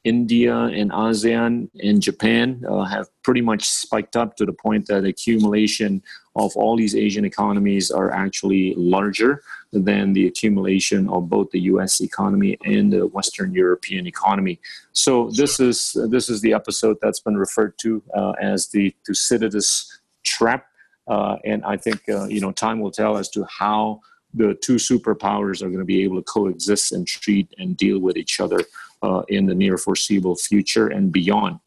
[0.03, 5.03] India, and ASEAN and Japan uh, have pretty much spiked up to the point that
[5.03, 6.01] accumulation
[6.37, 9.41] of all these Asian economies are actually larger
[9.73, 11.99] than the accumulation of both the U.S.
[11.99, 14.59] economy and the Western European economy.
[14.93, 19.99] So this is this is the episode that's been referred to uh, as the Thucydides
[20.23, 20.67] trap,
[21.07, 24.01] uh, and I think uh, you know time will tell as to how
[24.33, 28.15] the two superpowers are going to be able to coexist and treat and deal with
[28.15, 28.59] each other
[29.01, 31.59] uh, in the near foreseeable future and beyond.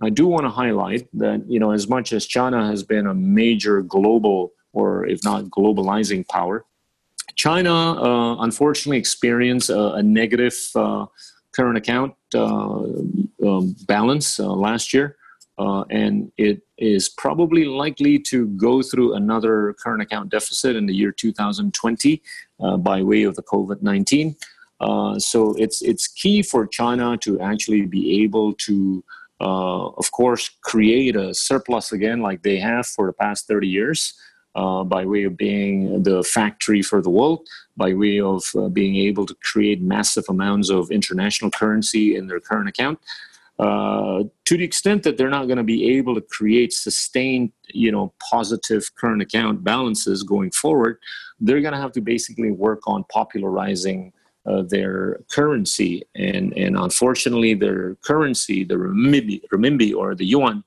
[0.00, 3.14] I do want to highlight that, you know, as much as China has been a
[3.14, 6.64] major global or if not globalizing power,
[7.34, 11.06] China uh, unfortunately experienced a, a negative uh,
[11.54, 12.82] current account uh,
[13.44, 15.16] um, balance uh, last year.
[15.58, 20.94] Uh, and it is probably likely to go through another current account deficit in the
[20.94, 22.22] year 2020
[22.60, 24.36] uh, by way of the COVID 19.
[25.18, 29.02] so it's it's key for China to actually be able to
[29.40, 34.14] uh, of course, create a surplus again like they have for the past 30 years
[34.54, 37.46] uh, by way of being the factory for the world,
[37.76, 42.40] by way of uh, being able to create massive amounts of international currency in their
[42.40, 42.98] current account.
[43.58, 47.90] Uh, to the extent that they're not going to be able to create sustained, you
[47.90, 50.98] know, positive current account balances going forward,
[51.40, 54.12] they're going to have to basically work on popularizing
[54.48, 56.02] uh, their currency.
[56.14, 60.64] And, and unfortunately, their currency, the renminbi, or the yuan,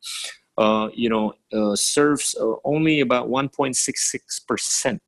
[0.57, 4.99] uh, you know, uh, serves uh, only about 1.66%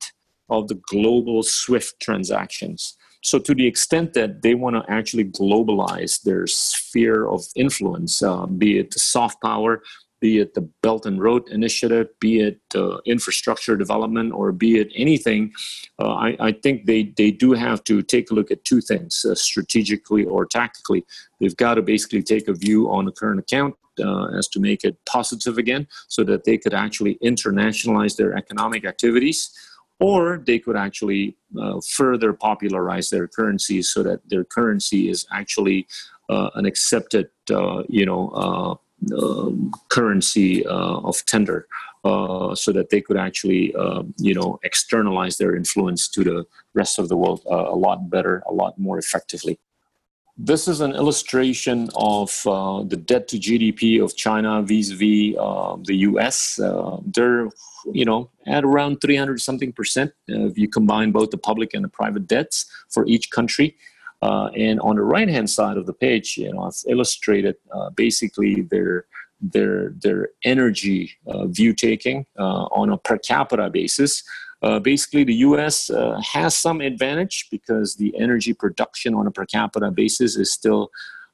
[0.50, 2.98] of the global SWIFT transactions.
[3.22, 8.46] So, to the extent that they want to actually globalize their sphere of influence, uh,
[8.48, 9.82] be it soft power,
[10.24, 14.90] be it the Belt and Road Initiative, be it uh, infrastructure development, or be it
[14.96, 15.52] anything,
[16.00, 19.26] uh, I, I, think they, they do have to take a look at two things
[19.30, 21.04] uh, strategically or tactically.
[21.42, 24.86] They've got to basically take a view on the current account uh, as to make
[24.86, 29.52] it positive again so that they could actually internationalize their economic activities
[30.00, 35.86] or they could actually uh, further popularize their currencies so that their currency is actually
[36.30, 37.28] uh, an accepted,
[37.90, 38.80] you know,
[39.90, 41.68] currency uh, of tender
[42.04, 47.00] uh, so that they could actually um, you know externalize their influence to the rest
[47.00, 49.60] of the world uh, a lot better a lot more effectively
[50.38, 55.96] this is an illustration of uh, the debt to GDP of China vis-a-vis uh, the
[56.10, 56.60] U.S.
[56.60, 57.50] Uh, they're,
[57.92, 61.90] you know, at around 300 something percent if you combine both the public and the
[61.90, 63.78] private debts for each country.
[64.24, 67.90] Uh, and on the right hand side of the page, you know, I've illustrated uh,
[67.90, 69.06] basically their
[69.42, 74.24] their their energy uh, view taking uh, on a per capita basis.
[74.62, 75.90] Uh, basically, the U.S.
[75.90, 80.90] Uh, has some advantage because the energy production on a per capita basis is still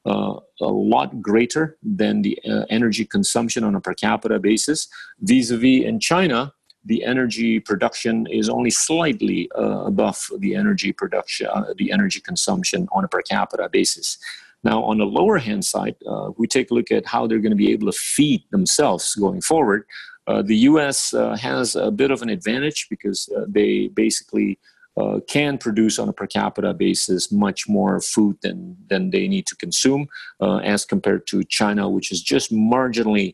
[0.06, 2.36] a lot greater than the
[2.72, 4.88] energy consumption on a per capita basis.
[5.20, 6.52] Vis-a-vis in China,
[6.90, 12.88] the energy production is only slightly uh, above the energy production, uh, the energy consumption
[12.92, 14.18] on a per capita basis.
[14.64, 17.58] Now, on the lower hand side, uh, we take a look at how they're going
[17.58, 19.86] to be able to feed themselves going forward.
[20.26, 21.14] Uh, the U.S.
[21.14, 24.60] Uh, has a bit of an advantage because uh, they basically
[25.30, 29.56] can produce on a per capita basis much more food than, than they need to
[29.56, 30.06] consume
[30.42, 33.34] as compared to China, which is just marginally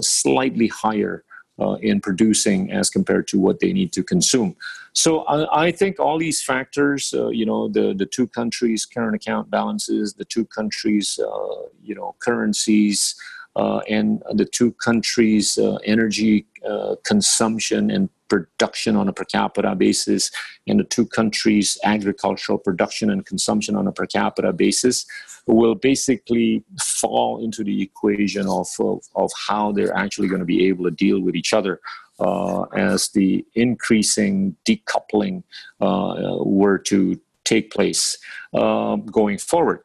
[0.00, 1.24] slightly higher
[1.58, 4.56] uh, in producing as compared to what they need to consume.
[4.92, 9.14] So I, I think all these factors, uh, you know, the, the two countries' current
[9.14, 13.14] account balances, the two countries' uh, you know currencies,
[13.56, 20.30] and the two countries' uh, energy uh, consumption and production on a per capita basis,
[20.66, 25.06] and the two countries' agricultural production and consumption on a per capita basis,
[25.46, 30.66] will basically fall into the equation of, of, of how they're actually going to be
[30.66, 31.80] able to deal with each other.
[32.18, 35.42] Uh, as the increasing decoupling
[35.82, 38.16] uh, were to take place
[38.54, 39.80] uh, going forward.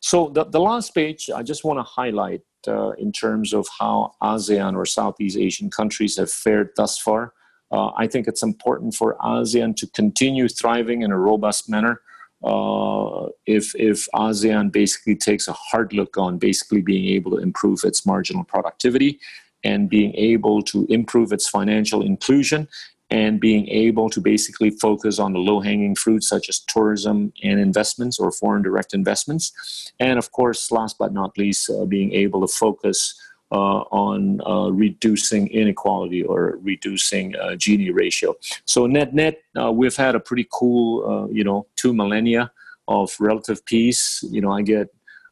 [0.00, 4.12] So the, the last page, I just want to highlight uh, in terms of how
[4.22, 7.32] ASEAN or Southeast Asian countries have fared thus far.
[7.70, 12.00] Uh, I think it's important for ASEAN to continue thriving in a robust manner.
[12.44, 17.80] Uh, if if ASEAN basically takes a hard look on basically being able to improve
[17.82, 19.18] its marginal productivity
[19.64, 22.68] and being able to improve its financial inclusion
[23.10, 27.60] and being able to basically focus on the low hanging fruits such as tourism and
[27.60, 29.92] investments or foreign direct investments.
[30.00, 33.14] And of course, last but not least, uh, being able to focus
[33.52, 38.34] uh, on uh, reducing inequality or reducing uh, Gini ratio.
[38.64, 42.50] So net net, uh, we've had a pretty cool, uh, you know, two millennia
[42.88, 44.24] of relative peace.
[44.30, 44.88] You know, I get.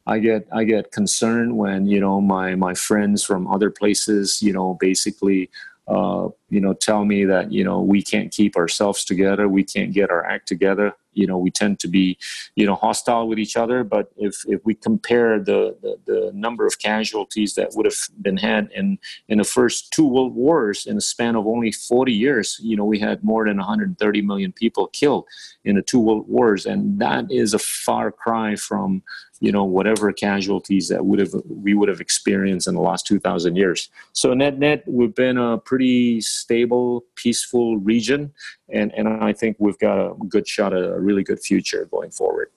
[0.06, 4.52] I get I get concerned when you know my my friends from other places you
[4.52, 5.48] know basically
[5.86, 9.92] uh, you know, tell me that you know we can't keep ourselves together, we can't
[9.92, 10.94] get our act together.
[11.12, 12.18] You know, we tend to be,
[12.56, 13.84] you know, hostile with each other.
[13.84, 18.38] But if if we compare the the, the number of casualties that would have been
[18.38, 22.58] had in in the first two world wars in a span of only 40 years,
[22.62, 25.26] you know, we had more than 130 million people killed
[25.64, 29.02] in the two world wars, and that is a far cry from
[29.44, 31.34] you know whatever casualties that would have
[31.66, 33.90] we would have experienced in the last 2000 years.
[34.12, 38.32] So net net we've been a pretty stable peaceful region
[38.70, 42.10] and and i think we've got a good shot at a really good future going
[42.10, 42.48] forward.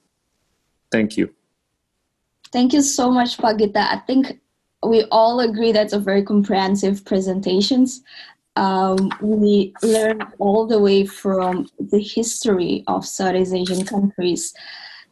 [0.89, 1.33] Thank you.
[2.53, 3.83] Thank you so much Pak Gita.
[3.95, 4.39] I think
[4.83, 8.01] we all agree that's a very comprehensive presentations.
[8.55, 14.53] Um, we learned all the way from the history of Southeast Asian countries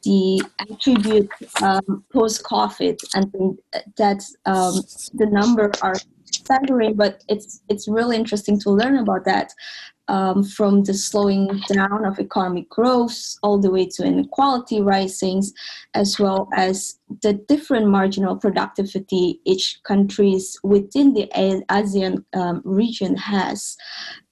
[0.06, 1.30] the attribute
[1.62, 3.60] um, post-COVID, and
[3.97, 4.76] that um,
[5.14, 5.95] the number are
[6.26, 9.51] staggering, but it's it's really interesting to learn about that
[10.08, 15.53] um, from the slowing down of economic growth all the way to inequality risings,
[15.93, 21.30] as well as the different marginal productivity each countries within the
[21.70, 23.78] ASEAN um, region has.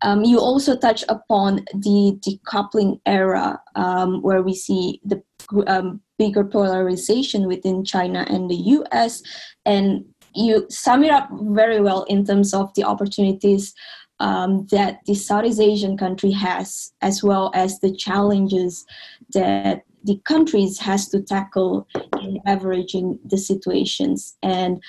[0.01, 5.23] Um, you also touch upon the decoupling era, um, where we see the
[5.67, 9.21] um, bigger polarization within China and the US,
[9.65, 10.05] and
[10.35, 13.73] you sum it up very well in terms of the opportunities
[14.23, 18.85] um, that the Southeast Asian country has, as well as the challenges
[19.33, 21.85] that the countries has to tackle
[22.21, 24.37] in averaging the situations.
[24.41, 24.81] And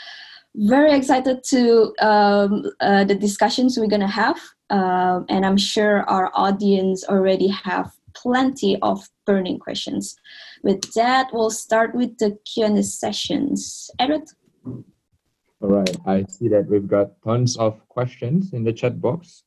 [0.55, 4.39] very excited to um, uh, the discussions we're gonna have.
[4.70, 10.14] Um, and I'm sure our audience already have plenty of burning questions.
[10.62, 13.91] With that, we'll start with the Q&A sessions.
[13.99, 14.28] Edward?
[15.64, 19.44] All right, I see that we've got tons of questions in the chat box.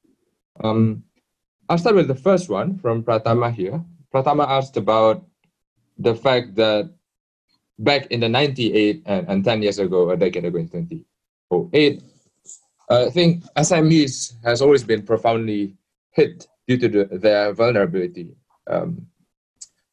[0.63, 1.03] Um,
[1.70, 3.86] I'll start with the first one from Pratama here.
[4.11, 5.24] Pratama asked about
[5.99, 6.89] the fact that
[7.78, 12.01] back in the 98 and, and 10 years ago, a decade ago in 2008,
[12.89, 15.76] I think SMEs has always been profoundly
[16.13, 18.36] hit due to the, their vulnerability.
[18.65, 19.05] Um,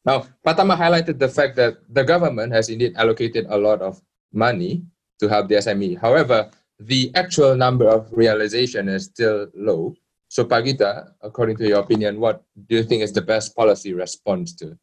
[0.03, 4.01] now, Pratama highlighted the fact that the government has indeed allocated a lot of
[4.33, 4.87] money
[5.19, 5.99] to help the SME.
[5.99, 6.49] However,
[6.79, 9.95] the actual number of realization is still low.
[10.27, 13.93] So Pak Gita, according to your opinion, what do you think is the best policy
[13.93, 14.77] response to,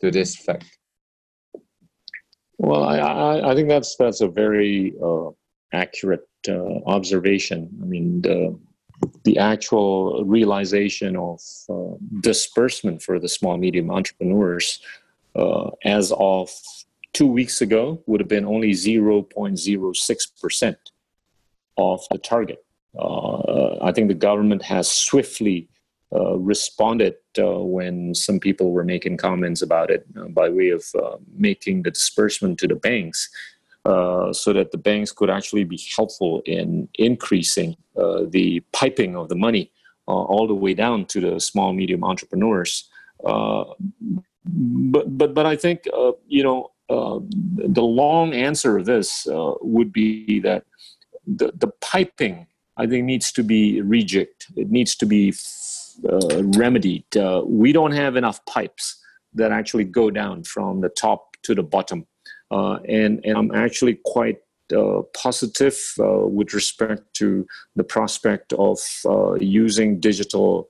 [0.00, 0.78] to this fact?
[2.58, 5.30] Well, I, I, I think that's that's a very uh,
[5.72, 7.68] accurate uh, observation.
[7.82, 8.58] I mean, the,
[9.24, 14.80] the actual realization of uh, disbursement for the small medium entrepreneurs
[15.34, 16.50] uh, as of
[17.16, 20.76] two weeks ago would have been only 0.06%
[21.78, 22.62] of the target.
[22.98, 25.68] Uh, I think the government has swiftly
[26.14, 30.84] uh, responded uh, when some people were making comments about it uh, by way of
[31.02, 33.30] uh, making the disbursement to the banks
[33.86, 37.74] uh, so that the banks could actually be helpful in increasing
[38.28, 39.72] the piping of the money
[40.06, 42.90] all the way down to the small medium entrepreneurs.
[43.24, 43.78] but
[45.18, 45.88] but but I think
[46.28, 50.64] you know uh, the long answer of this uh, would be that
[51.26, 54.56] the, the piping, I think, needs to be rejigged.
[54.56, 55.34] It needs to be
[56.08, 57.16] uh, remedied.
[57.16, 59.02] Uh, we don't have enough pipes
[59.34, 62.06] that actually go down from the top to the bottom.
[62.50, 64.38] Uh, and, and I'm actually quite
[65.14, 68.78] positive with respect to the prospect of
[69.40, 70.68] using digital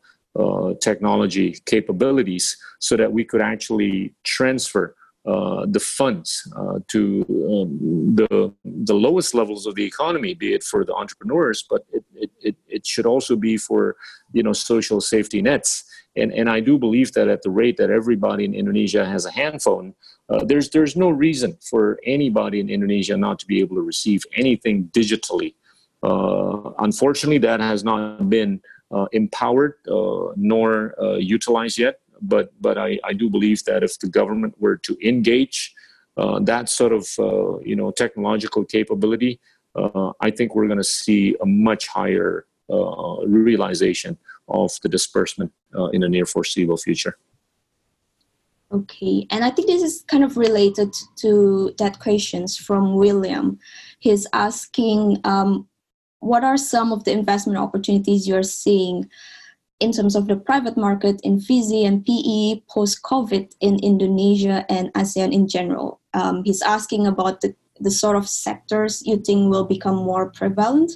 [0.81, 4.96] technology capabilities so that we could actually transfer
[5.27, 10.63] uh, the funds uh, to um, the the lowest levels of the economy, be it
[10.63, 13.97] for the entrepreneurs, but it, it, it, it, should also be for
[14.33, 15.83] you know social safety nets.
[16.15, 19.33] And and I do believe that at the rate that everybody in Indonesia has a
[19.33, 19.95] handphone,
[20.29, 24.23] uh, there's there's no reason for anybody in Indonesia not to be able to receive
[24.37, 25.55] anything digitally.
[26.05, 28.61] Uh, unfortunately, that has not been
[28.93, 29.75] uh, empowered
[30.37, 34.97] nor utilized yet but but I, I do believe that if the government were to
[35.07, 35.75] engage
[36.17, 39.41] uh, that sort of uh, you know technological capability,
[39.75, 45.53] uh, I think we're going to see a much higher uh, realization of the disbursement
[45.77, 47.19] uh, in the near foreseeable future.
[48.73, 53.59] Okay, and I think this is kind of related to that questions from William.
[54.01, 55.69] He's asking um,
[56.21, 59.09] what are some of the investment opportunities you're seeing
[59.81, 64.93] in terms of the private market in VC and PE post COVID in Indonesia and
[64.95, 66.01] ASEAN in general?
[66.15, 70.93] Um, he's asking about the, the sort of sectors you think will become more prevalent.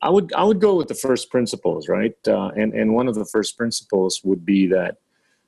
[0.00, 2.14] I would I would go with the first principles, right?
[2.26, 4.96] Uh, and and one of the first principles would be that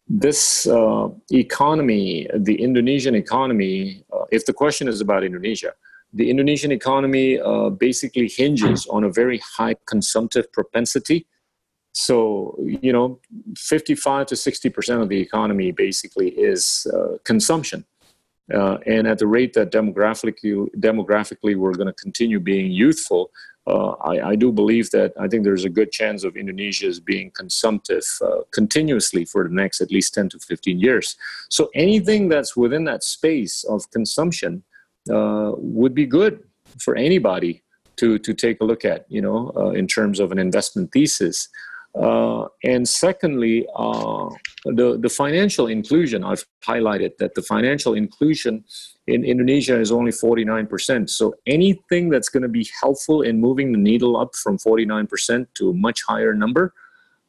[0.08, 5.72] this uh, economy, the Indonesian economy, uh, if the question is about Indonesia,
[6.12, 11.26] the Indonesian economy uh, basically hinges on a very high consumptive propensity.
[11.94, 13.20] So, you know,
[13.56, 17.84] 55 to 60% of the economy basically is uh, consumption.
[18.52, 23.30] Uh, and at the rate that demographically, demographically we're going to continue being youthful,
[23.66, 27.30] uh, I, I, do believe that I think there's a good chance of Indonesia's being
[27.30, 31.16] consumptive uh, continuously for the next at least 10 to 15 years.
[31.48, 34.64] So anything that's within that space of consumption
[35.10, 36.42] uh, would be good
[36.78, 37.62] for anybody
[37.96, 41.48] to, to take a look at, you know, uh, in terms of an investment thesis.
[41.94, 44.28] Uh, and secondly, uh,
[44.64, 48.64] the, the financial inclusion, I've highlighted that the financial inclusion
[49.06, 51.08] in Indonesia is only 49%.
[51.08, 55.70] So anything that's going to be helpful in moving the needle up from 49% to
[55.70, 56.72] a much higher number,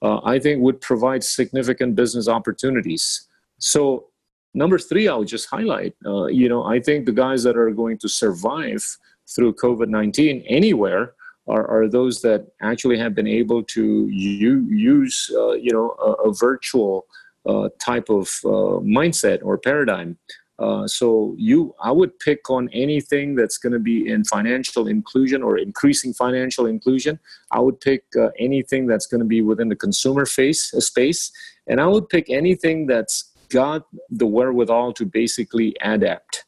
[0.02, 3.28] uh, I think would provide significant business opportunities.
[3.60, 4.08] So
[4.54, 8.00] number three, I'll just highlight, uh, you know, I think the guys that are going
[8.00, 8.84] to survive
[9.28, 11.15] through COVID-19 anywhere
[11.48, 16.30] are, are those that actually have been able to u- use, uh, you know, a,
[16.30, 17.06] a virtual
[17.46, 20.18] uh, type of uh, mindset or paradigm.
[20.58, 25.44] Uh, so you, I would pick on anything that's going to be in financial inclusion
[25.44, 27.20] or increasing financial inclusion.
[27.52, 31.32] I would pick uh, anything that's going to be within the consumer face uh, space,
[31.68, 36.46] and I would pick anything that's got the wherewithal to basically adapt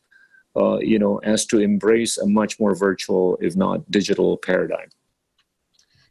[0.57, 4.89] uh, you know, as to embrace a much more virtual, if not digital paradigm.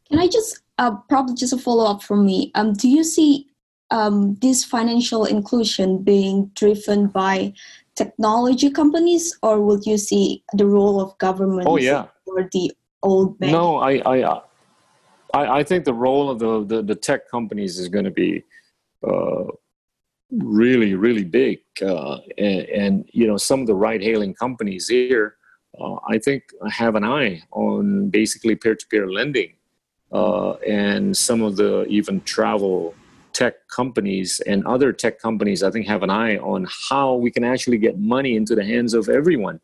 [0.09, 2.53] Can I just uh, probably just a follow up from me?
[2.55, 3.49] Um, do you see
[3.91, 7.55] um, this financial inclusion being driven by
[7.97, 11.67] technology companies, or would you see the role of government?
[11.69, 12.73] Oh yeah, or the
[13.03, 13.53] old bank?
[13.53, 14.41] No, I, I,
[15.35, 18.45] I, I think the role of the the, the tech companies is going to be.
[19.07, 19.45] Uh,
[20.31, 21.61] really, really big.
[21.83, 25.37] Uh, and, and, you know, some of the ride hailing companies here,
[25.81, 29.53] uh, I think, have an eye on basically peer to peer lending.
[30.13, 32.95] Uh, and some of the even travel
[33.33, 37.45] tech companies and other tech companies, I think, have an eye on how we can
[37.45, 39.61] actually get money into the hands of everyone.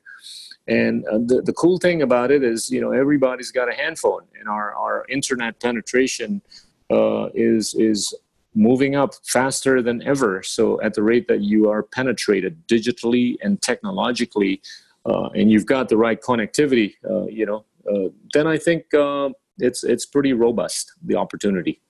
[0.69, 4.23] And uh, the, the cool thing about it is, you know, everybody's got a handphone,
[4.39, 6.43] and our, our internet penetration
[6.91, 8.15] uh, is is
[8.55, 10.42] moving up faster than ever.
[10.42, 14.61] So, at the rate that you are penetrated digitally and technologically,
[15.07, 19.30] uh, and you've got the right connectivity, uh, you know, uh, then I think uh,
[19.59, 21.80] it's it's pretty robust the opportunity.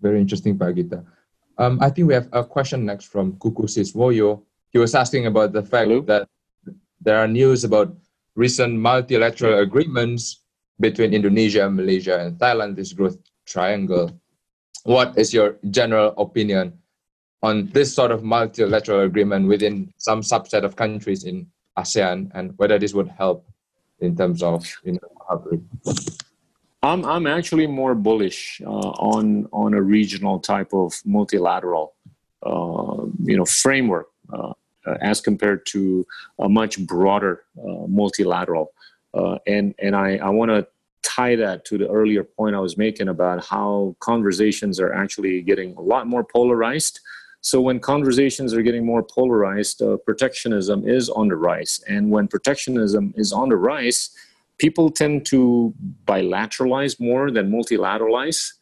[0.00, 1.04] Very interesting, Pak Gita.
[1.58, 4.42] Um, I think we have a question next from Kuku Siswoyo.
[4.70, 6.00] He was asking about the fact Hello?
[6.02, 6.28] that
[7.00, 7.94] there are news about
[8.34, 10.40] recent multilateral agreements
[10.80, 12.76] between Indonesia, Malaysia, and Thailand.
[12.76, 13.18] This growth
[13.50, 14.10] triangle.
[14.84, 16.78] What is your general opinion
[17.42, 21.46] on this sort of multilateral agreement within some subset of countries in
[21.78, 23.46] ASEAN and whether this would help
[24.00, 25.60] in terms of you know?
[26.82, 31.94] I'm I'm actually more bullish uh, on on a regional type of multilateral
[32.42, 34.54] uh, you know framework uh,
[35.02, 36.06] as compared to
[36.38, 38.72] a much broader uh, multilateral.
[39.12, 40.66] Uh, and and I, I want to
[41.02, 45.74] tie that to the earlier point I was making about how conversations are actually getting
[45.76, 47.00] a lot more polarized.
[47.42, 51.82] So when conversations are getting more polarized, uh, protectionism is on the rise.
[51.88, 54.10] And when protectionism is on the rise,
[54.58, 55.74] people tend to
[56.04, 58.52] bilateralize more than multilateralize.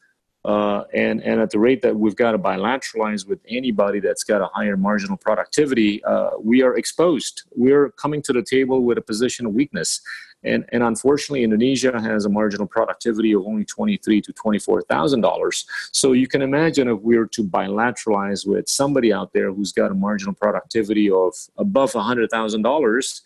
[0.45, 4.41] Uh, and, and at the rate that we've got to bilateralize with anybody that's got
[4.41, 7.43] a higher marginal productivity, uh, we are exposed.
[7.55, 10.01] We're coming to the table with a position of weakness.
[10.45, 15.67] And, and unfortunately, Indonesia has a marginal productivity of only twenty-three to twenty-four thousand dollars.
[15.91, 19.91] So you can imagine if we were to bilateralize with somebody out there who's got
[19.91, 23.23] a marginal productivity of above hundred thousand uh, dollars,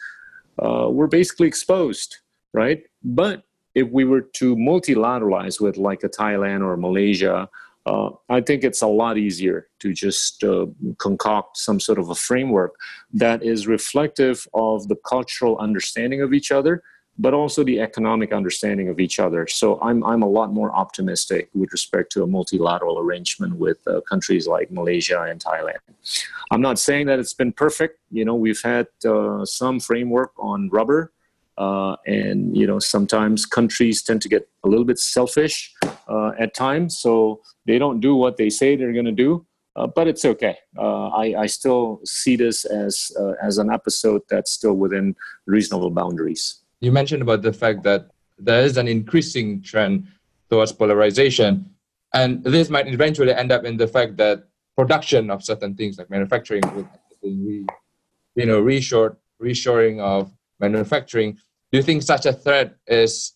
[0.59, 2.17] we're basically exposed,
[2.55, 2.83] right?
[3.05, 3.45] But
[3.75, 7.49] if we were to multilateralize with like a Thailand or Malaysia,
[7.87, 10.67] uh, I think it's a lot easier to just uh,
[10.99, 12.75] concoct some sort of a framework
[13.13, 16.83] that is reflective of the cultural understanding of each other
[17.19, 19.47] but also the economic understanding of each other.
[19.47, 24.01] So I'm, I'm a lot more optimistic with respect to a multilateral arrangement with uh,
[24.01, 25.79] countries like Malaysia and Thailand.
[26.51, 27.99] I'm not saying that it's been perfect.
[28.11, 31.13] You know, we've had uh, some framework on rubber
[31.59, 35.73] Uh, and you know sometimes countries tend to get a little bit selfish
[36.09, 39.47] uh, at times, so they don't do what they say they're going to do.
[39.77, 40.57] Uh, but it's okay.
[40.77, 45.91] Uh, I, I, still see this as uh, as an episode that's still within reasonable
[45.91, 46.63] boundaries.
[46.81, 50.07] You mentioned about the fact that there is an increasing trend
[50.51, 51.71] towards polarization,
[52.13, 54.45] and this might eventually end up in the fact that
[54.77, 56.63] production of certain things like manufacturing
[57.23, 60.31] you know reshort reshoring of
[60.63, 61.33] manufacturing.
[61.71, 63.35] Do you think such a threat is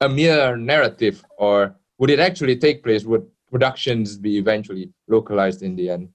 [0.00, 3.04] a mere narrative, or would it actually take place?
[3.04, 6.08] Would productions be eventually localized in the end?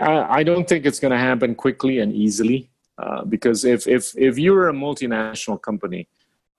[0.00, 4.16] I, I don't think it's going to happen quickly and easily uh, because if, if,
[4.16, 6.08] if you're a multinational company,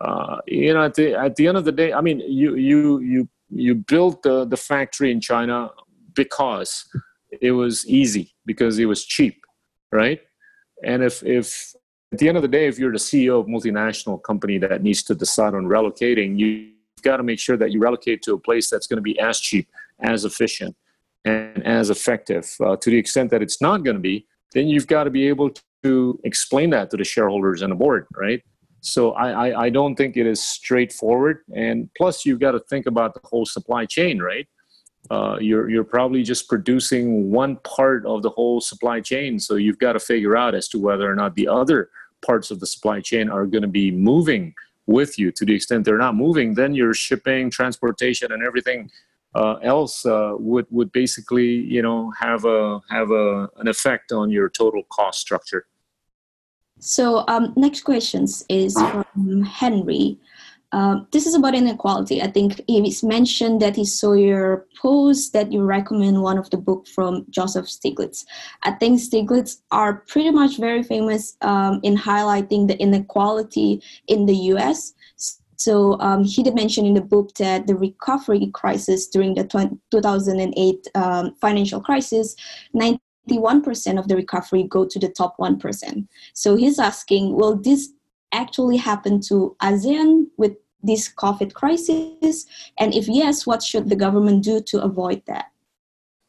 [0.02, 3.00] uh, you know, at the, at the end of the day, I mean, you, you,
[3.00, 5.70] you, you built the, the factory in China
[6.14, 6.88] because
[7.42, 9.36] it was easy, because it was cheap,
[9.92, 10.20] right?
[10.84, 11.74] And if, if
[12.12, 15.04] at the end of the day, if you're the CEO of multinational company that needs
[15.04, 18.70] to decide on relocating, you've got to make sure that you relocate to a place
[18.70, 20.76] that's going to be as cheap, as efficient,
[21.26, 22.50] and as effective.
[22.62, 25.28] Uh, to the extent that it's not going to be, then you've got to be
[25.28, 25.52] able
[25.84, 28.42] to explain that to the shareholders and the board, right?
[28.80, 31.40] So I, I, I don't think it is straightforward.
[31.54, 34.48] And plus, you've got to think about the whole supply chain, right?
[35.10, 39.80] Uh, you're you're probably just producing one part of the whole supply chain, so you've
[39.80, 41.90] got to figure out as to whether or not the other
[42.26, 44.54] parts of the supply chain are going to be moving
[44.86, 45.32] with you.
[45.32, 48.90] To the extent they're not moving, then your shipping, transportation, and everything
[49.36, 54.30] uh, else uh, would would basically you know have a have a an effect on
[54.30, 55.68] your total cost structure.
[56.80, 58.74] So um, next questions is
[59.14, 60.20] from Henry.
[60.74, 62.22] Uh, this is about inequality.
[62.22, 66.58] I think he's mentioned that he saw your post that you recommend one of the
[66.58, 68.26] book from Joseph Stiglitz.
[68.64, 74.36] I think Stiglitz are pretty much very famous um, in highlighting the inequality in the
[74.52, 74.94] U.S.
[75.58, 79.44] So um, he did mention in the book that the recovery crisis during the
[79.92, 82.36] 2008 um, financial crisis,
[82.76, 83.00] 91%
[83.98, 86.08] of the recovery go to the top 1%.
[86.34, 87.90] So he's asking, will this
[88.32, 92.46] actually happen to ASEAN with this COVID crisis?
[92.80, 95.48] And if yes, what should the government do to avoid that?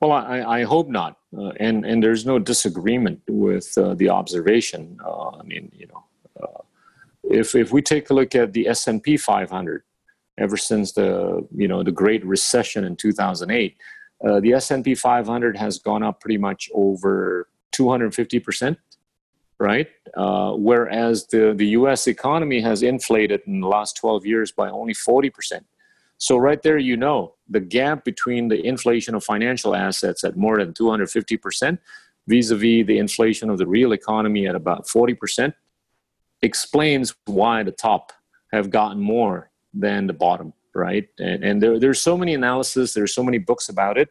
[0.00, 1.18] Well, I, I hope not.
[1.36, 4.98] Uh, and, and there's no disagreement with uh, the observation.
[5.04, 6.04] Uh, I mean, you know,
[6.40, 6.62] uh,
[7.24, 9.82] if, if we take a look at the S&P 500,
[10.38, 13.76] ever since the, you know, the Great Recession in 2008,
[14.24, 18.78] uh, the S&P 500 has gone up pretty much over 250 percent
[19.58, 19.88] right?
[20.16, 24.94] Uh, whereas the, the US economy has inflated in the last 12 years by only
[24.94, 25.64] 40%.
[26.20, 30.58] So, right there, you know, the gap between the inflation of financial assets at more
[30.58, 31.78] than 250%
[32.26, 35.54] vis a vis the inflation of the real economy at about 40%
[36.42, 38.12] explains why the top
[38.52, 41.08] have gotten more than the bottom, right?
[41.18, 44.08] And, and there, there's so many analysis, there's so many books about it.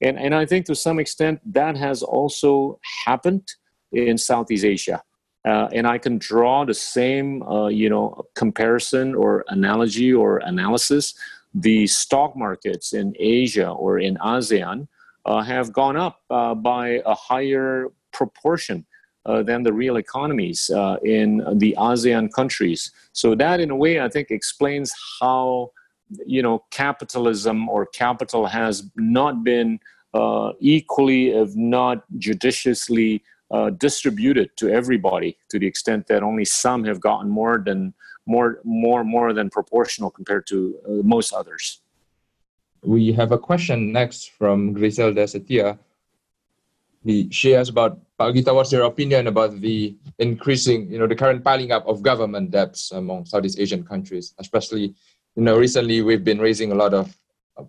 [0.00, 3.48] And, and I think to some extent that has also happened
[3.92, 5.02] in Southeast Asia.
[5.46, 11.14] Uh, and I can draw the same, uh, you know, comparison or analogy or analysis.
[11.54, 14.88] The stock markets in Asia or in ASEAN
[15.24, 18.84] uh, have gone up uh, by a higher proportion
[19.26, 22.90] uh, than the real economies uh, in the ASEAN countries.
[23.12, 25.70] So that, in a way, I think explains how,
[26.26, 29.80] you know, capitalism or capital has not been
[30.60, 37.00] equally, if not judiciously, uh, distributed to everybody to the extent that only some have
[37.00, 37.94] gotten more than
[38.26, 41.80] more more more than proportional compared to uh, most others.
[42.82, 45.78] We have a question next from Griselda Setia.
[47.04, 51.14] He, she asks about Pak Gita, what's your opinion about the increasing, you know, the
[51.14, 54.94] current piling up of government debts among Southeast Asian countries, especially,
[55.36, 57.16] you know, recently we've been raising a lot of,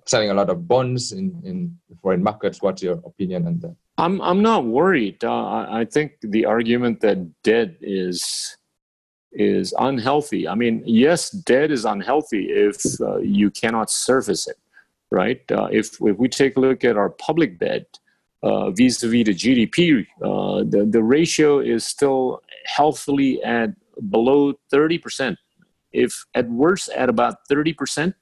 [0.06, 2.62] selling a lot of bonds in, in foreign markets.
[2.62, 3.76] What's your opinion on that?
[3.98, 5.24] I'm I'm not worried.
[5.24, 8.58] Uh, I think the argument that debt is
[9.32, 10.48] is unhealthy.
[10.48, 14.58] I mean, yes, debt is unhealthy if uh, you cannot service it,
[15.12, 15.42] right?
[15.52, 18.00] Uh, if if we take a look at our public debt
[18.42, 23.72] uh, vis-a-vis the GDP, uh, the the ratio is still healthily at
[24.10, 25.38] below thirty percent.
[25.92, 28.16] If at worst at about thirty percent,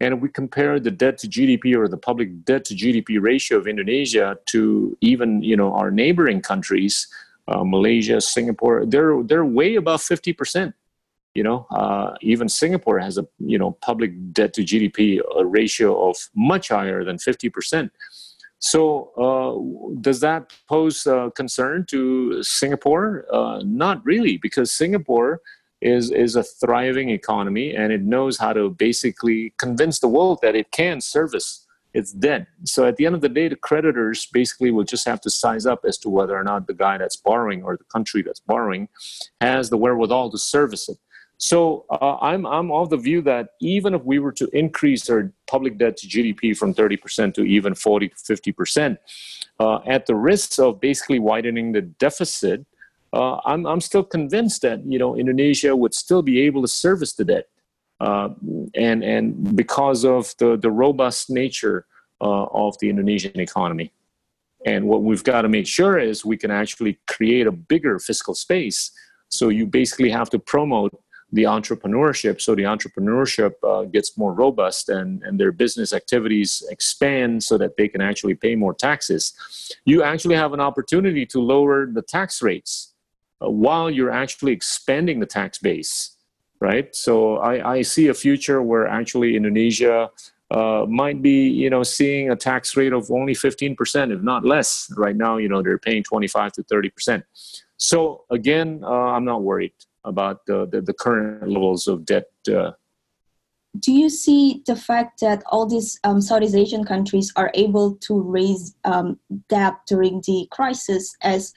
[0.00, 3.58] and if we compare the debt to GDP or the public debt to GDP ratio
[3.58, 7.06] of Indonesia to even you know our neighboring countries,
[7.48, 10.74] uh, Malaysia, Singapore, they're they're way above fifty percent.
[11.34, 16.16] You know, uh, even Singapore has a you know public debt to GDP ratio of
[16.34, 17.92] much higher than fifty percent.
[18.62, 23.24] So, uh, does that pose concern to Singapore?
[23.32, 25.40] Uh, not really, because Singapore
[25.80, 30.54] is is a thriving economy and it knows how to basically convince the world that
[30.54, 32.46] it can service its debt.
[32.64, 35.66] So at the end of the day, the creditors basically will just have to size
[35.66, 38.88] up as to whether or not the guy that's borrowing or the country that's borrowing
[39.40, 40.98] has the wherewithal to service it.
[41.38, 45.32] So uh, I'm I'm of the view that even if we were to increase our
[45.46, 48.98] public debt to GDP from 30% to even 40 to 50 percent,
[49.58, 52.66] uh, at the risk of basically widening the deficit,
[53.12, 57.14] uh, I'm I'm still convinced that you know Indonesia would still be able to service
[57.14, 57.48] the debt,
[58.00, 58.30] uh,
[58.74, 61.86] and and because of the the robust nature
[62.20, 63.92] uh, of the Indonesian economy.
[64.66, 68.34] And what we've got to make sure is we can actually create a bigger fiscal
[68.34, 68.90] space.
[69.30, 70.92] So you basically have to promote
[71.32, 77.42] the entrepreneurship so the entrepreneurship uh, gets more robust and, and their business activities expand
[77.42, 79.34] so that they can actually pay more taxes
[79.84, 82.89] you actually have an opportunity to lower the tax rates
[83.40, 86.16] while you're actually expanding the tax base
[86.60, 90.10] right so I, I see a future where actually indonesia
[90.50, 94.92] uh, might be you know seeing a tax rate of only 15% if not less
[94.96, 97.22] right now you know they're paying 25 to 30%
[97.76, 99.72] so again uh, i'm not worried
[100.04, 102.26] about the, the, the current levels of debt.
[102.48, 102.72] Uh,
[103.78, 108.20] do you see the fact that all these um, Southeast Asian countries are able to
[108.20, 109.18] raise um,
[109.48, 111.54] debt during the crisis as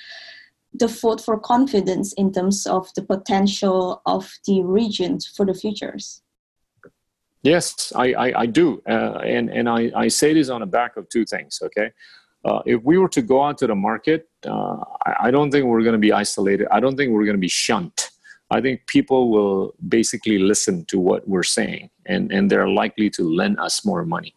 [0.74, 6.22] the vote for confidence in terms of the potential of the region for the futures?
[7.44, 8.82] Yes, I, I, I do.
[8.88, 11.92] Uh, and and I, I say this on the back of two things, okay?
[12.46, 15.66] Uh, if we were to go out to the market, uh, I, I, don't think
[15.66, 16.68] we're going to be isolated.
[16.72, 18.10] I don't think we're going to be shunned.
[18.52, 23.24] I think people will basically listen to what we're saying and, and they're likely to
[23.24, 24.36] lend us more money.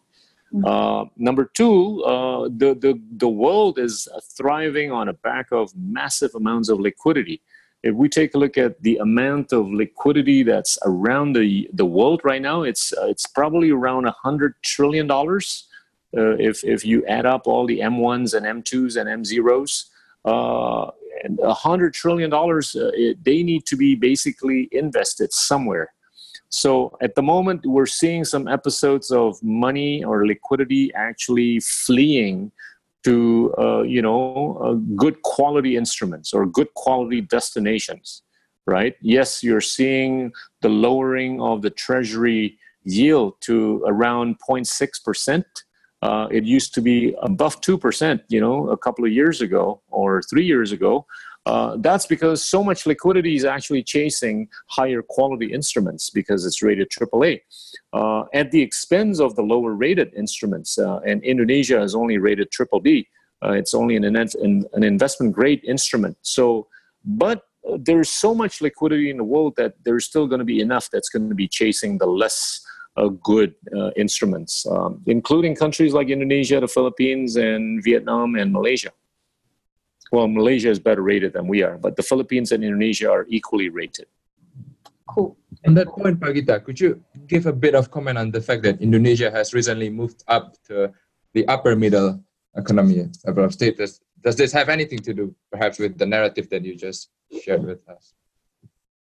[0.53, 0.65] Mm-hmm.
[0.65, 6.33] Uh, number two, uh, the, the, the world is thriving on a back of massive
[6.35, 7.41] amounts of liquidity.
[7.83, 12.21] If we take a look at the amount of liquidity that's around the, the world
[12.23, 15.09] right now, it's, uh, it's probably around $100 trillion.
[15.11, 19.85] Uh, if, if you add up all the M1s and M2s and M0s,
[20.25, 20.91] uh,
[21.23, 22.91] and a hundred trillion dollars uh,
[23.23, 25.93] they need to be basically invested somewhere
[26.49, 32.51] so at the moment we're seeing some episodes of money or liquidity actually fleeing
[33.03, 38.23] to uh, you know uh, good quality instruments or good quality destinations
[38.65, 40.31] right yes you're seeing
[40.61, 45.45] the lowering of the treasury yield to around 0.6 percent
[46.01, 50.21] uh, it used to be above 2%, you know, a couple of years ago or
[50.21, 51.05] three years ago.
[51.47, 56.89] Uh, that's because so much liquidity is actually chasing higher quality instruments because it's rated
[56.89, 57.39] AAA
[57.93, 60.77] uh, at the expense of the lower rated instruments.
[60.77, 63.07] Uh, and Indonesia is only rated triple B.
[63.41, 66.17] Uh, it's only an, an, an investment grade instrument.
[66.21, 66.67] So,
[67.05, 67.43] but
[67.79, 71.07] there's so much liquidity in the world that there's still going to be enough that's
[71.07, 72.59] going to be chasing the less
[72.97, 78.91] uh, good uh, instruments, um, including countries like Indonesia, the Philippines, and Vietnam and Malaysia.
[80.11, 83.69] Well, Malaysia is better rated than we are, but the Philippines and Indonesia are equally
[83.69, 84.07] rated.
[85.07, 85.37] Cool.
[85.65, 88.63] On that point, Pak Gita, could you give a bit of comment on the fact
[88.63, 90.93] that Indonesia has recently moved up to
[91.33, 92.21] the upper middle
[92.55, 93.99] economy level of status?
[94.23, 97.09] Does this have anything to do, perhaps, with the narrative that you just
[97.43, 98.13] shared with us?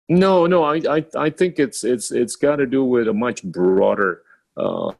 [0.09, 3.43] No, no, I, I, I think it's it's it's got to do with a much
[3.45, 4.23] broader
[4.57, 4.93] uh,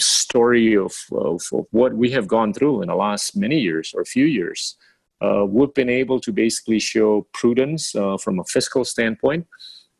[0.00, 4.04] story of, of, of what we have gone through in the last many years or
[4.04, 4.76] few years.
[5.20, 9.46] Uh, we've been able to basically show prudence uh, from a fiscal standpoint.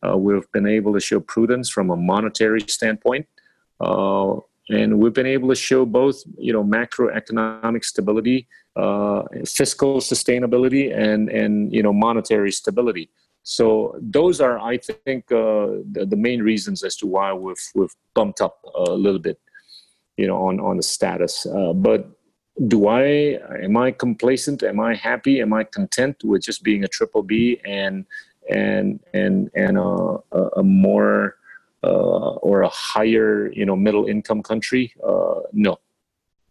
[0.07, 3.27] Uh, we've been able to show prudence from a monetary standpoint,
[4.71, 8.47] and we've been able to show both, you know, macroeconomic stability,
[8.77, 13.11] uh, fiscal sustainability, and and you know, monetary stability.
[13.43, 17.95] So those are, I think, uh, the, the, main reasons as to why we've we've
[18.14, 19.41] bumped up a little bit,
[20.16, 21.47] you know, on on the status.
[21.47, 22.09] Uh, but
[22.67, 24.63] do I am I complacent?
[24.63, 25.41] Am I happy?
[25.41, 28.05] Am I content with just being a triple B and
[28.51, 30.19] and and and a,
[30.57, 31.37] a more
[31.83, 34.93] uh, or a higher, you know, middle income country?
[35.03, 35.79] Uh, no.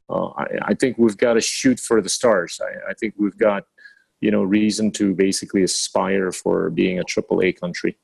[0.09, 2.59] Uh, I, I, think we've got to shoot for the stars.
[2.63, 3.65] I, I think we've got
[4.21, 7.95] you know reason to basically aspire for being a triple A country,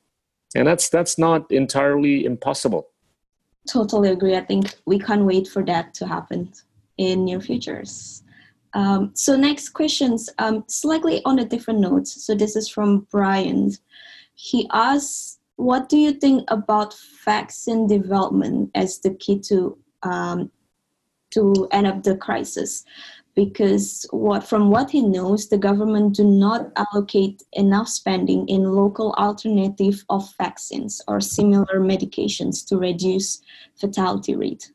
[0.54, 2.90] and that's that's not entirely impossible.
[3.68, 4.36] Totally agree.
[4.36, 6.52] I think we can't wait for that to happen
[6.98, 8.22] in near futures.
[8.74, 12.06] Um, so next questions, um, slightly on a different note.
[12.06, 13.72] So this is from Brian.
[14.34, 16.94] He asks, "What do you think about
[17.24, 20.50] vaccine development as the key to um,
[21.30, 22.84] to end up the crisis
[23.34, 29.12] because what from what he knows the government do not allocate enough spending in local
[29.14, 33.42] alternative of vaccines or similar medications to reduce
[33.78, 34.72] fatality rate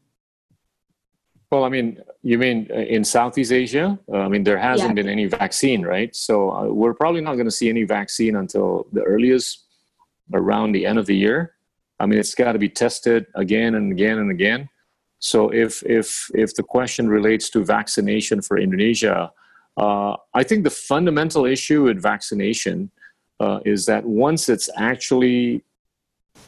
[1.51, 3.99] well i mean you mean uh, in southeast asia?
[4.11, 5.03] Uh, i mean there hasn't yeah.
[5.03, 6.15] been any vaccine right?
[6.15, 9.65] So uh, we're probably not going to see any vaccine until the earliest
[10.33, 11.55] around the end of the year.
[11.99, 14.69] I mean it's got to be tested again and again and again.
[15.19, 19.31] So if if if the question relates to vaccination for Indonesia,
[19.77, 22.91] uh, I think the fundamental issue with vaccination
[23.39, 25.63] uh, is that once it's actually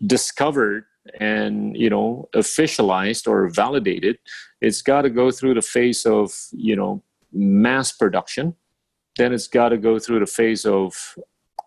[0.06, 0.86] discovered
[1.20, 4.18] and you know officialized or validated,
[4.62, 8.56] it's got to go through the phase of you know mass production.
[9.18, 11.16] Then it's got to go through the phase of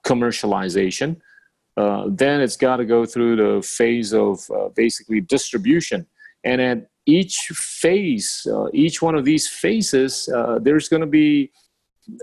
[0.04, 1.16] commercialization.
[1.76, 6.06] Uh, then it's got to go through the phase of uh, basically distribution.
[6.42, 11.52] And at each phase, uh, each one of these phases, uh, there's going to be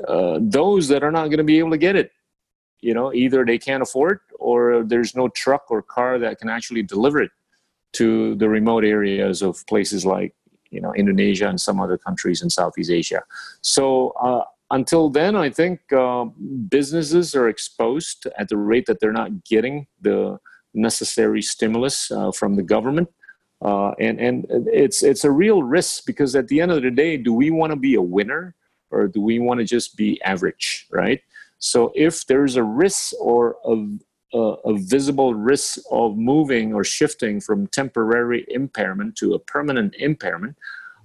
[0.07, 2.11] uh, those that are not going to be able to get it.
[2.83, 6.83] You know, either they can't afford, or there's no truck or car that can actually
[6.83, 7.31] deliver it
[7.93, 10.35] to the remote areas of places like
[10.69, 13.21] you know Indonesia and some other countries in Southeast Asia.
[13.61, 16.25] So uh, until then, I think uh,
[16.67, 20.39] businesses are exposed at the rate that they're not getting the
[20.73, 23.09] necessary stimulus uh, from the government.
[23.61, 27.15] Uh, and and it's it's a real risk because at the end of the day,
[27.15, 28.55] do we want to be a winner
[28.91, 31.21] or do we want to just be average, right?
[31.63, 34.37] So if there's a risk or a, a,
[34.71, 40.57] a visible risk of moving or shifting from temporary impairment to a permanent impairment,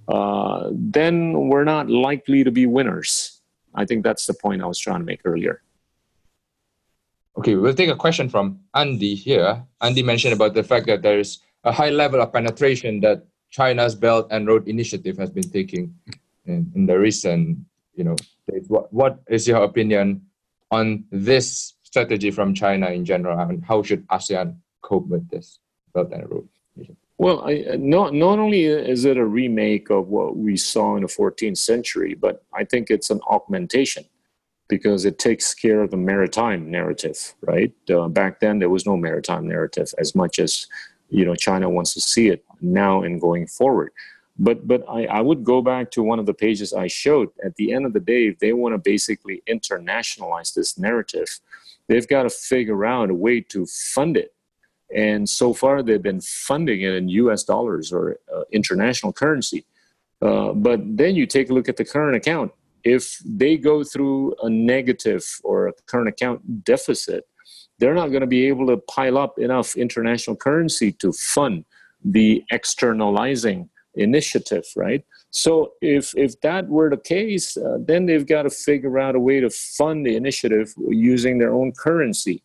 [0.09, 3.39] uh, then we're not likely to be winners.
[3.73, 5.61] I think that's the point I was trying to make earlier.
[7.37, 9.63] Okay, we'll take a question from Andy here.
[9.79, 13.95] Andy mentioned about the fact that there is a high level of penetration that China's
[13.95, 15.95] Belt and Road Initiative has been taking
[16.45, 17.59] in, in the recent,
[17.95, 18.17] you know.
[18.67, 20.25] What, what is your opinion
[20.71, 25.59] on this strategy from China in general, and how should ASEAN cope with this
[25.93, 26.47] Belt and Road?
[27.17, 31.09] Well, I, not not only is it a remake of what we saw in the
[31.09, 34.05] 14th century, but I think it's an augmentation
[34.69, 37.73] because it takes care of the maritime narrative, right?
[37.89, 40.67] Uh, back then, there was no maritime narrative as much as
[41.09, 43.91] you know China wants to see it now and going forward.
[44.39, 47.29] But but I, I would go back to one of the pages I showed.
[47.43, 51.27] At the end of the day, if they want to basically internationalize this narrative,
[51.87, 54.33] they've got to figure out a way to fund it.
[54.95, 57.43] And so far, they've been funding it in U.S.
[57.43, 59.65] dollars or uh, international currency.
[60.21, 62.51] Uh, but then you take a look at the current account.
[62.83, 67.27] If they go through a negative or a current account deficit,
[67.77, 71.65] they're not going to be able to pile up enough international currency to fund
[72.03, 75.03] the externalizing initiative, right?
[75.31, 79.19] So if if that were the case, uh, then they've got to figure out a
[79.19, 82.41] way to fund the initiative using their own currency.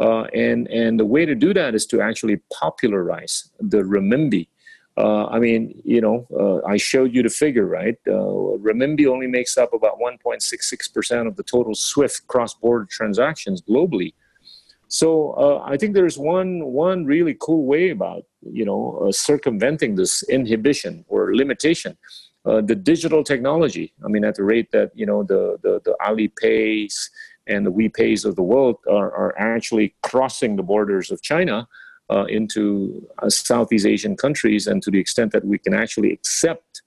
[0.00, 4.48] Uh, and and the way to do that is to actually popularize the renminbi.
[4.96, 7.96] Uh, I mean, you know, uh, I showed you the figure, right?
[8.04, 14.14] Uh, renminbi only makes up about 1.66% of the total SWIFT cross-border transactions globally.
[14.88, 19.94] So uh, I think there's one one really cool way about you know uh, circumventing
[19.94, 21.96] this inhibition or limitation.
[22.46, 23.92] Uh, the digital technology.
[24.04, 27.10] I mean, at the rate that you know the the, the Alipays
[27.46, 31.68] and the WePays of the world are, are actually crossing the borders of China
[32.10, 36.82] uh, into uh, Southeast Asian countries, and to the extent that we can actually accept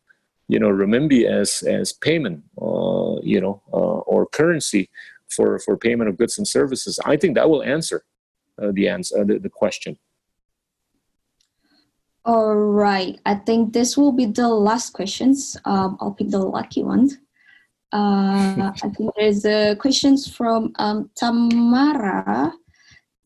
[0.47, 4.89] you know renminbi as as payment, uh, you know, or currency
[5.31, 6.99] for, for payment of goods and services?
[7.05, 8.03] I think that will answer
[8.61, 9.97] uh, the, answer, uh, the, the question.
[12.23, 13.19] All right.
[13.25, 15.57] I think this will be the last questions.
[15.65, 17.09] Um, I'll pick the lucky one.
[17.91, 22.53] Uh, I think there's uh, questions from um, Tamara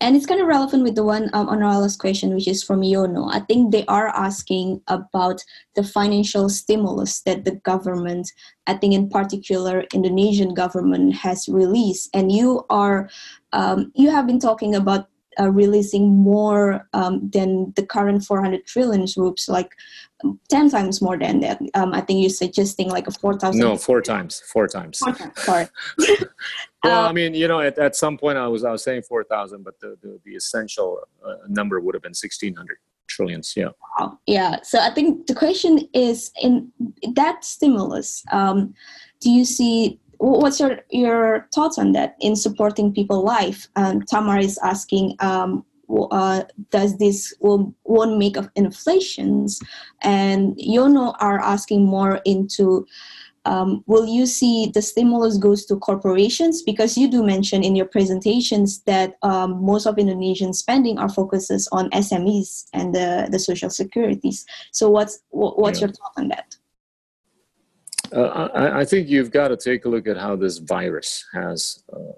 [0.02, 2.64] and it's kind of relevant with the one um, on our last question, which is
[2.64, 3.34] from Yono.
[3.34, 5.42] I think they are asking about
[5.76, 8.32] the financial stimulus that the government,
[8.68, 12.10] I think in particular Indonesian government, has released.
[12.14, 13.10] And you are,
[13.54, 15.08] um, you have been talking about
[15.40, 19.72] uh, releasing more um, than the current 400 trillion rupees, like
[20.50, 21.62] 10 times more than that.
[21.74, 23.60] Um, I think you're suggesting like a 4,000.
[23.60, 24.42] No, four times.
[24.52, 25.00] Four times.
[25.00, 25.42] Four times.
[25.42, 25.68] Sorry.
[26.86, 29.64] well, I mean, you know, at, at some point I was I was saying 4,000,
[29.64, 32.78] but the, the, the essential uh, number would have been 1,600
[33.08, 33.54] trillions.
[33.56, 33.70] Yeah.
[34.00, 34.20] Wow.
[34.26, 34.62] Yeah.
[34.64, 36.72] So I think the question is in
[37.14, 38.74] that stimulus, um,
[39.22, 44.42] do you see what's your your thoughts on that in supporting people life um, tamara
[44.42, 45.66] is asking um,
[46.12, 49.60] uh, does this will won't make of inflations
[50.02, 52.88] and yono are asking more into
[53.46, 57.86] um, will you see the stimulus goes to corporations because you do mention in your
[57.86, 63.70] presentations that um, most of indonesian spending are focuses on smes and the, the social
[63.70, 65.88] securities so what's what's yeah.
[65.88, 66.56] your thought on that
[68.14, 71.84] uh, I, I, think you've got to take a look at how this virus has
[71.92, 72.14] uh,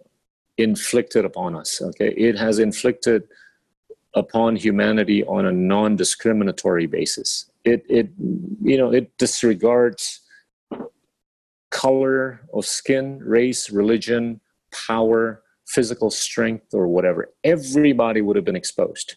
[0.58, 1.82] inflicted upon us.
[1.82, 3.24] Okay, it has inflicted
[4.14, 7.50] upon humanity on a non-discriminatory basis.
[7.64, 8.10] It, it,
[8.62, 10.22] you know, it disregards
[11.70, 14.40] color of skin, race, religion,
[14.72, 17.30] power, physical strength, or whatever.
[17.44, 19.16] Everybody would have been exposed.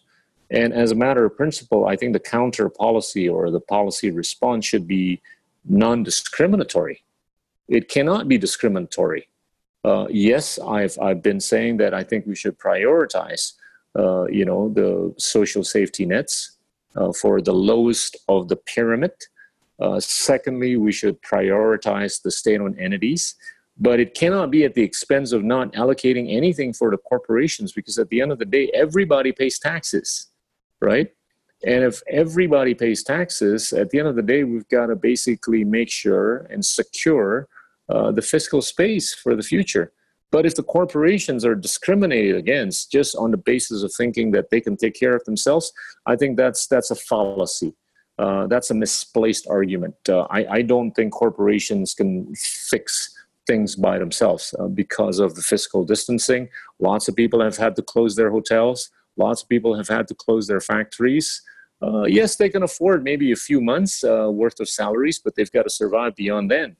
[0.49, 4.65] And as a matter of principle, I think the counter policy or the policy response
[4.65, 5.21] should be
[5.65, 7.03] non discriminatory.
[7.69, 9.29] It cannot be discriminatory.
[9.83, 13.53] Uh, yes, I've, I've been saying that I think we should prioritize,
[13.97, 16.57] uh, you know, the social safety nets
[16.95, 19.13] uh, for the lowest of the pyramid.
[19.81, 23.35] Uh, secondly, we should prioritize the state-owned entities,
[23.77, 27.97] but it cannot be at the expense of not allocating anything for the corporations because
[27.97, 30.27] at the end of the day, everybody pays taxes,
[30.81, 31.09] right?
[31.65, 35.63] And if everybody pays taxes, at the end of the day, we've got to basically
[35.63, 37.47] make sure and secure
[37.89, 39.93] uh, the fiscal space for the future.
[40.31, 44.61] But if the corporations are discriminated against just on the basis of thinking that they
[44.61, 45.73] can take care of themselves,
[46.05, 47.73] I think that's that's a fallacy.
[48.19, 49.95] Uh, that's a misplaced argument.
[50.07, 53.15] Uh, I, I, don't think corporations can fix
[53.47, 56.49] things by themselves uh, because of the fiscal distancing.
[56.79, 58.91] Lots of people have had to close their hotels.
[59.17, 61.41] Lots of people have had to close their factories.
[61.81, 65.51] Uh, yes, they can afford maybe a few months uh, worth of salaries, but they've
[65.51, 66.75] got to survive beyond then.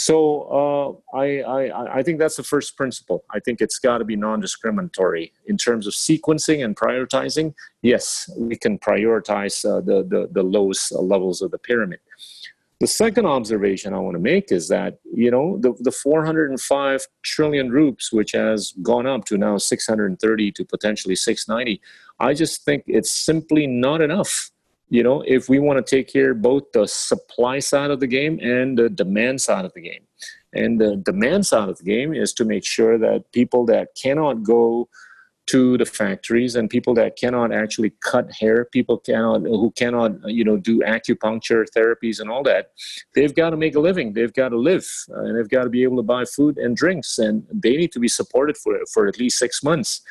[0.00, 3.24] So uh, I, I, I think that's the first principle.
[3.34, 7.52] I think it's got to be non-discriminatory in terms of sequencing and prioritizing.
[7.82, 11.98] Yes, we can prioritize uh, the, the the lowest levels of the pyramid.
[12.78, 17.68] The second observation I want to make is that you know the, the 405 trillion
[17.68, 21.80] rupees, which has gone up to now 630 to potentially 690.
[22.20, 24.52] I just think it's simply not enough
[24.88, 28.38] you know, if we want to take care both the supply side of the game
[28.40, 30.02] and the demand side of the game.
[30.54, 34.42] And the demand side of the game is to make sure that people that cannot
[34.42, 34.88] go
[35.48, 40.44] to the factories and people that cannot actually cut hair, people cannot who cannot you
[40.44, 42.72] know do acupuncture therapies and all that,
[43.14, 44.12] they've got to make a living.
[44.12, 47.18] They've got to live, and they've got to be able to buy food and drinks,
[47.18, 50.02] and they need to be supported for for at least six months.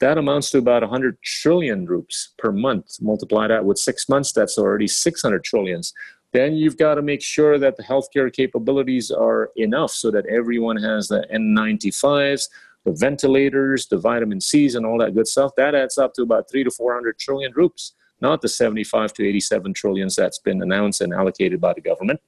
[0.00, 3.00] That amounts to about 100 trillion rupees per month.
[3.00, 5.92] Multiply that with six months, that's already 600 trillions.
[6.32, 10.76] Then you've got to make sure that the healthcare capabilities are enough so that everyone
[10.76, 12.48] has the N95s,
[12.84, 15.52] the ventilators, the vitamin C's, and all that good stuff.
[15.56, 19.74] That adds up to about three to 400 trillion rupees, not the 75 to 87
[19.74, 22.20] trillions that's been announced and allocated by the government.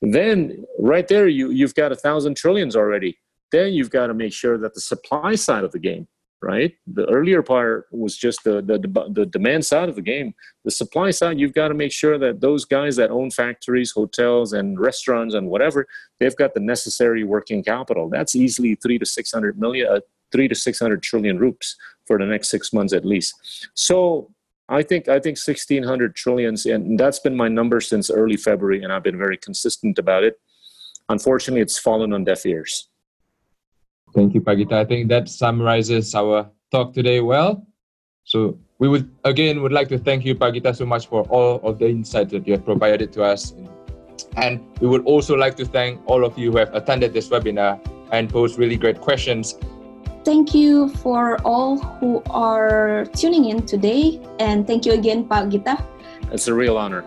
[0.00, 3.18] Then, right there, you, you've got a thousand trillions already.
[3.52, 6.08] Then you've got to make sure that the supply side of the game
[6.42, 6.74] right?
[6.86, 8.78] The earlier part was just the, the,
[9.10, 10.34] the demand side of the game.
[10.64, 14.52] The supply side, you've got to make sure that those guys that own factories, hotels,
[14.52, 15.86] and restaurants and whatever,
[16.20, 18.08] they've got the necessary working capital.
[18.10, 20.00] That's easily three to six hundred million, uh,
[20.32, 21.76] three to six hundred trillion rupees
[22.06, 23.34] for the next six months at least.
[23.74, 24.30] So
[24.68, 28.82] I think I think sixteen hundred trillions, and that's been my number since early February,
[28.82, 30.38] and I've been very consistent about it.
[31.08, 32.88] Unfortunately, it's fallen on deaf ears.
[34.14, 34.76] Thank you, Pak Gita.
[34.76, 37.66] I think that summarizes our talk today well.
[38.24, 41.60] So we would again would like to thank you, Pak Gita, so much for all
[41.62, 43.54] of the insights that you have provided to us.
[44.36, 47.78] And we would also like to thank all of you who have attended this webinar
[48.12, 49.58] and posed really great questions.
[50.24, 54.20] Thank you for all who are tuning in today.
[54.38, 55.84] And thank you again, Pak Gita.
[56.32, 57.04] It's a real honor.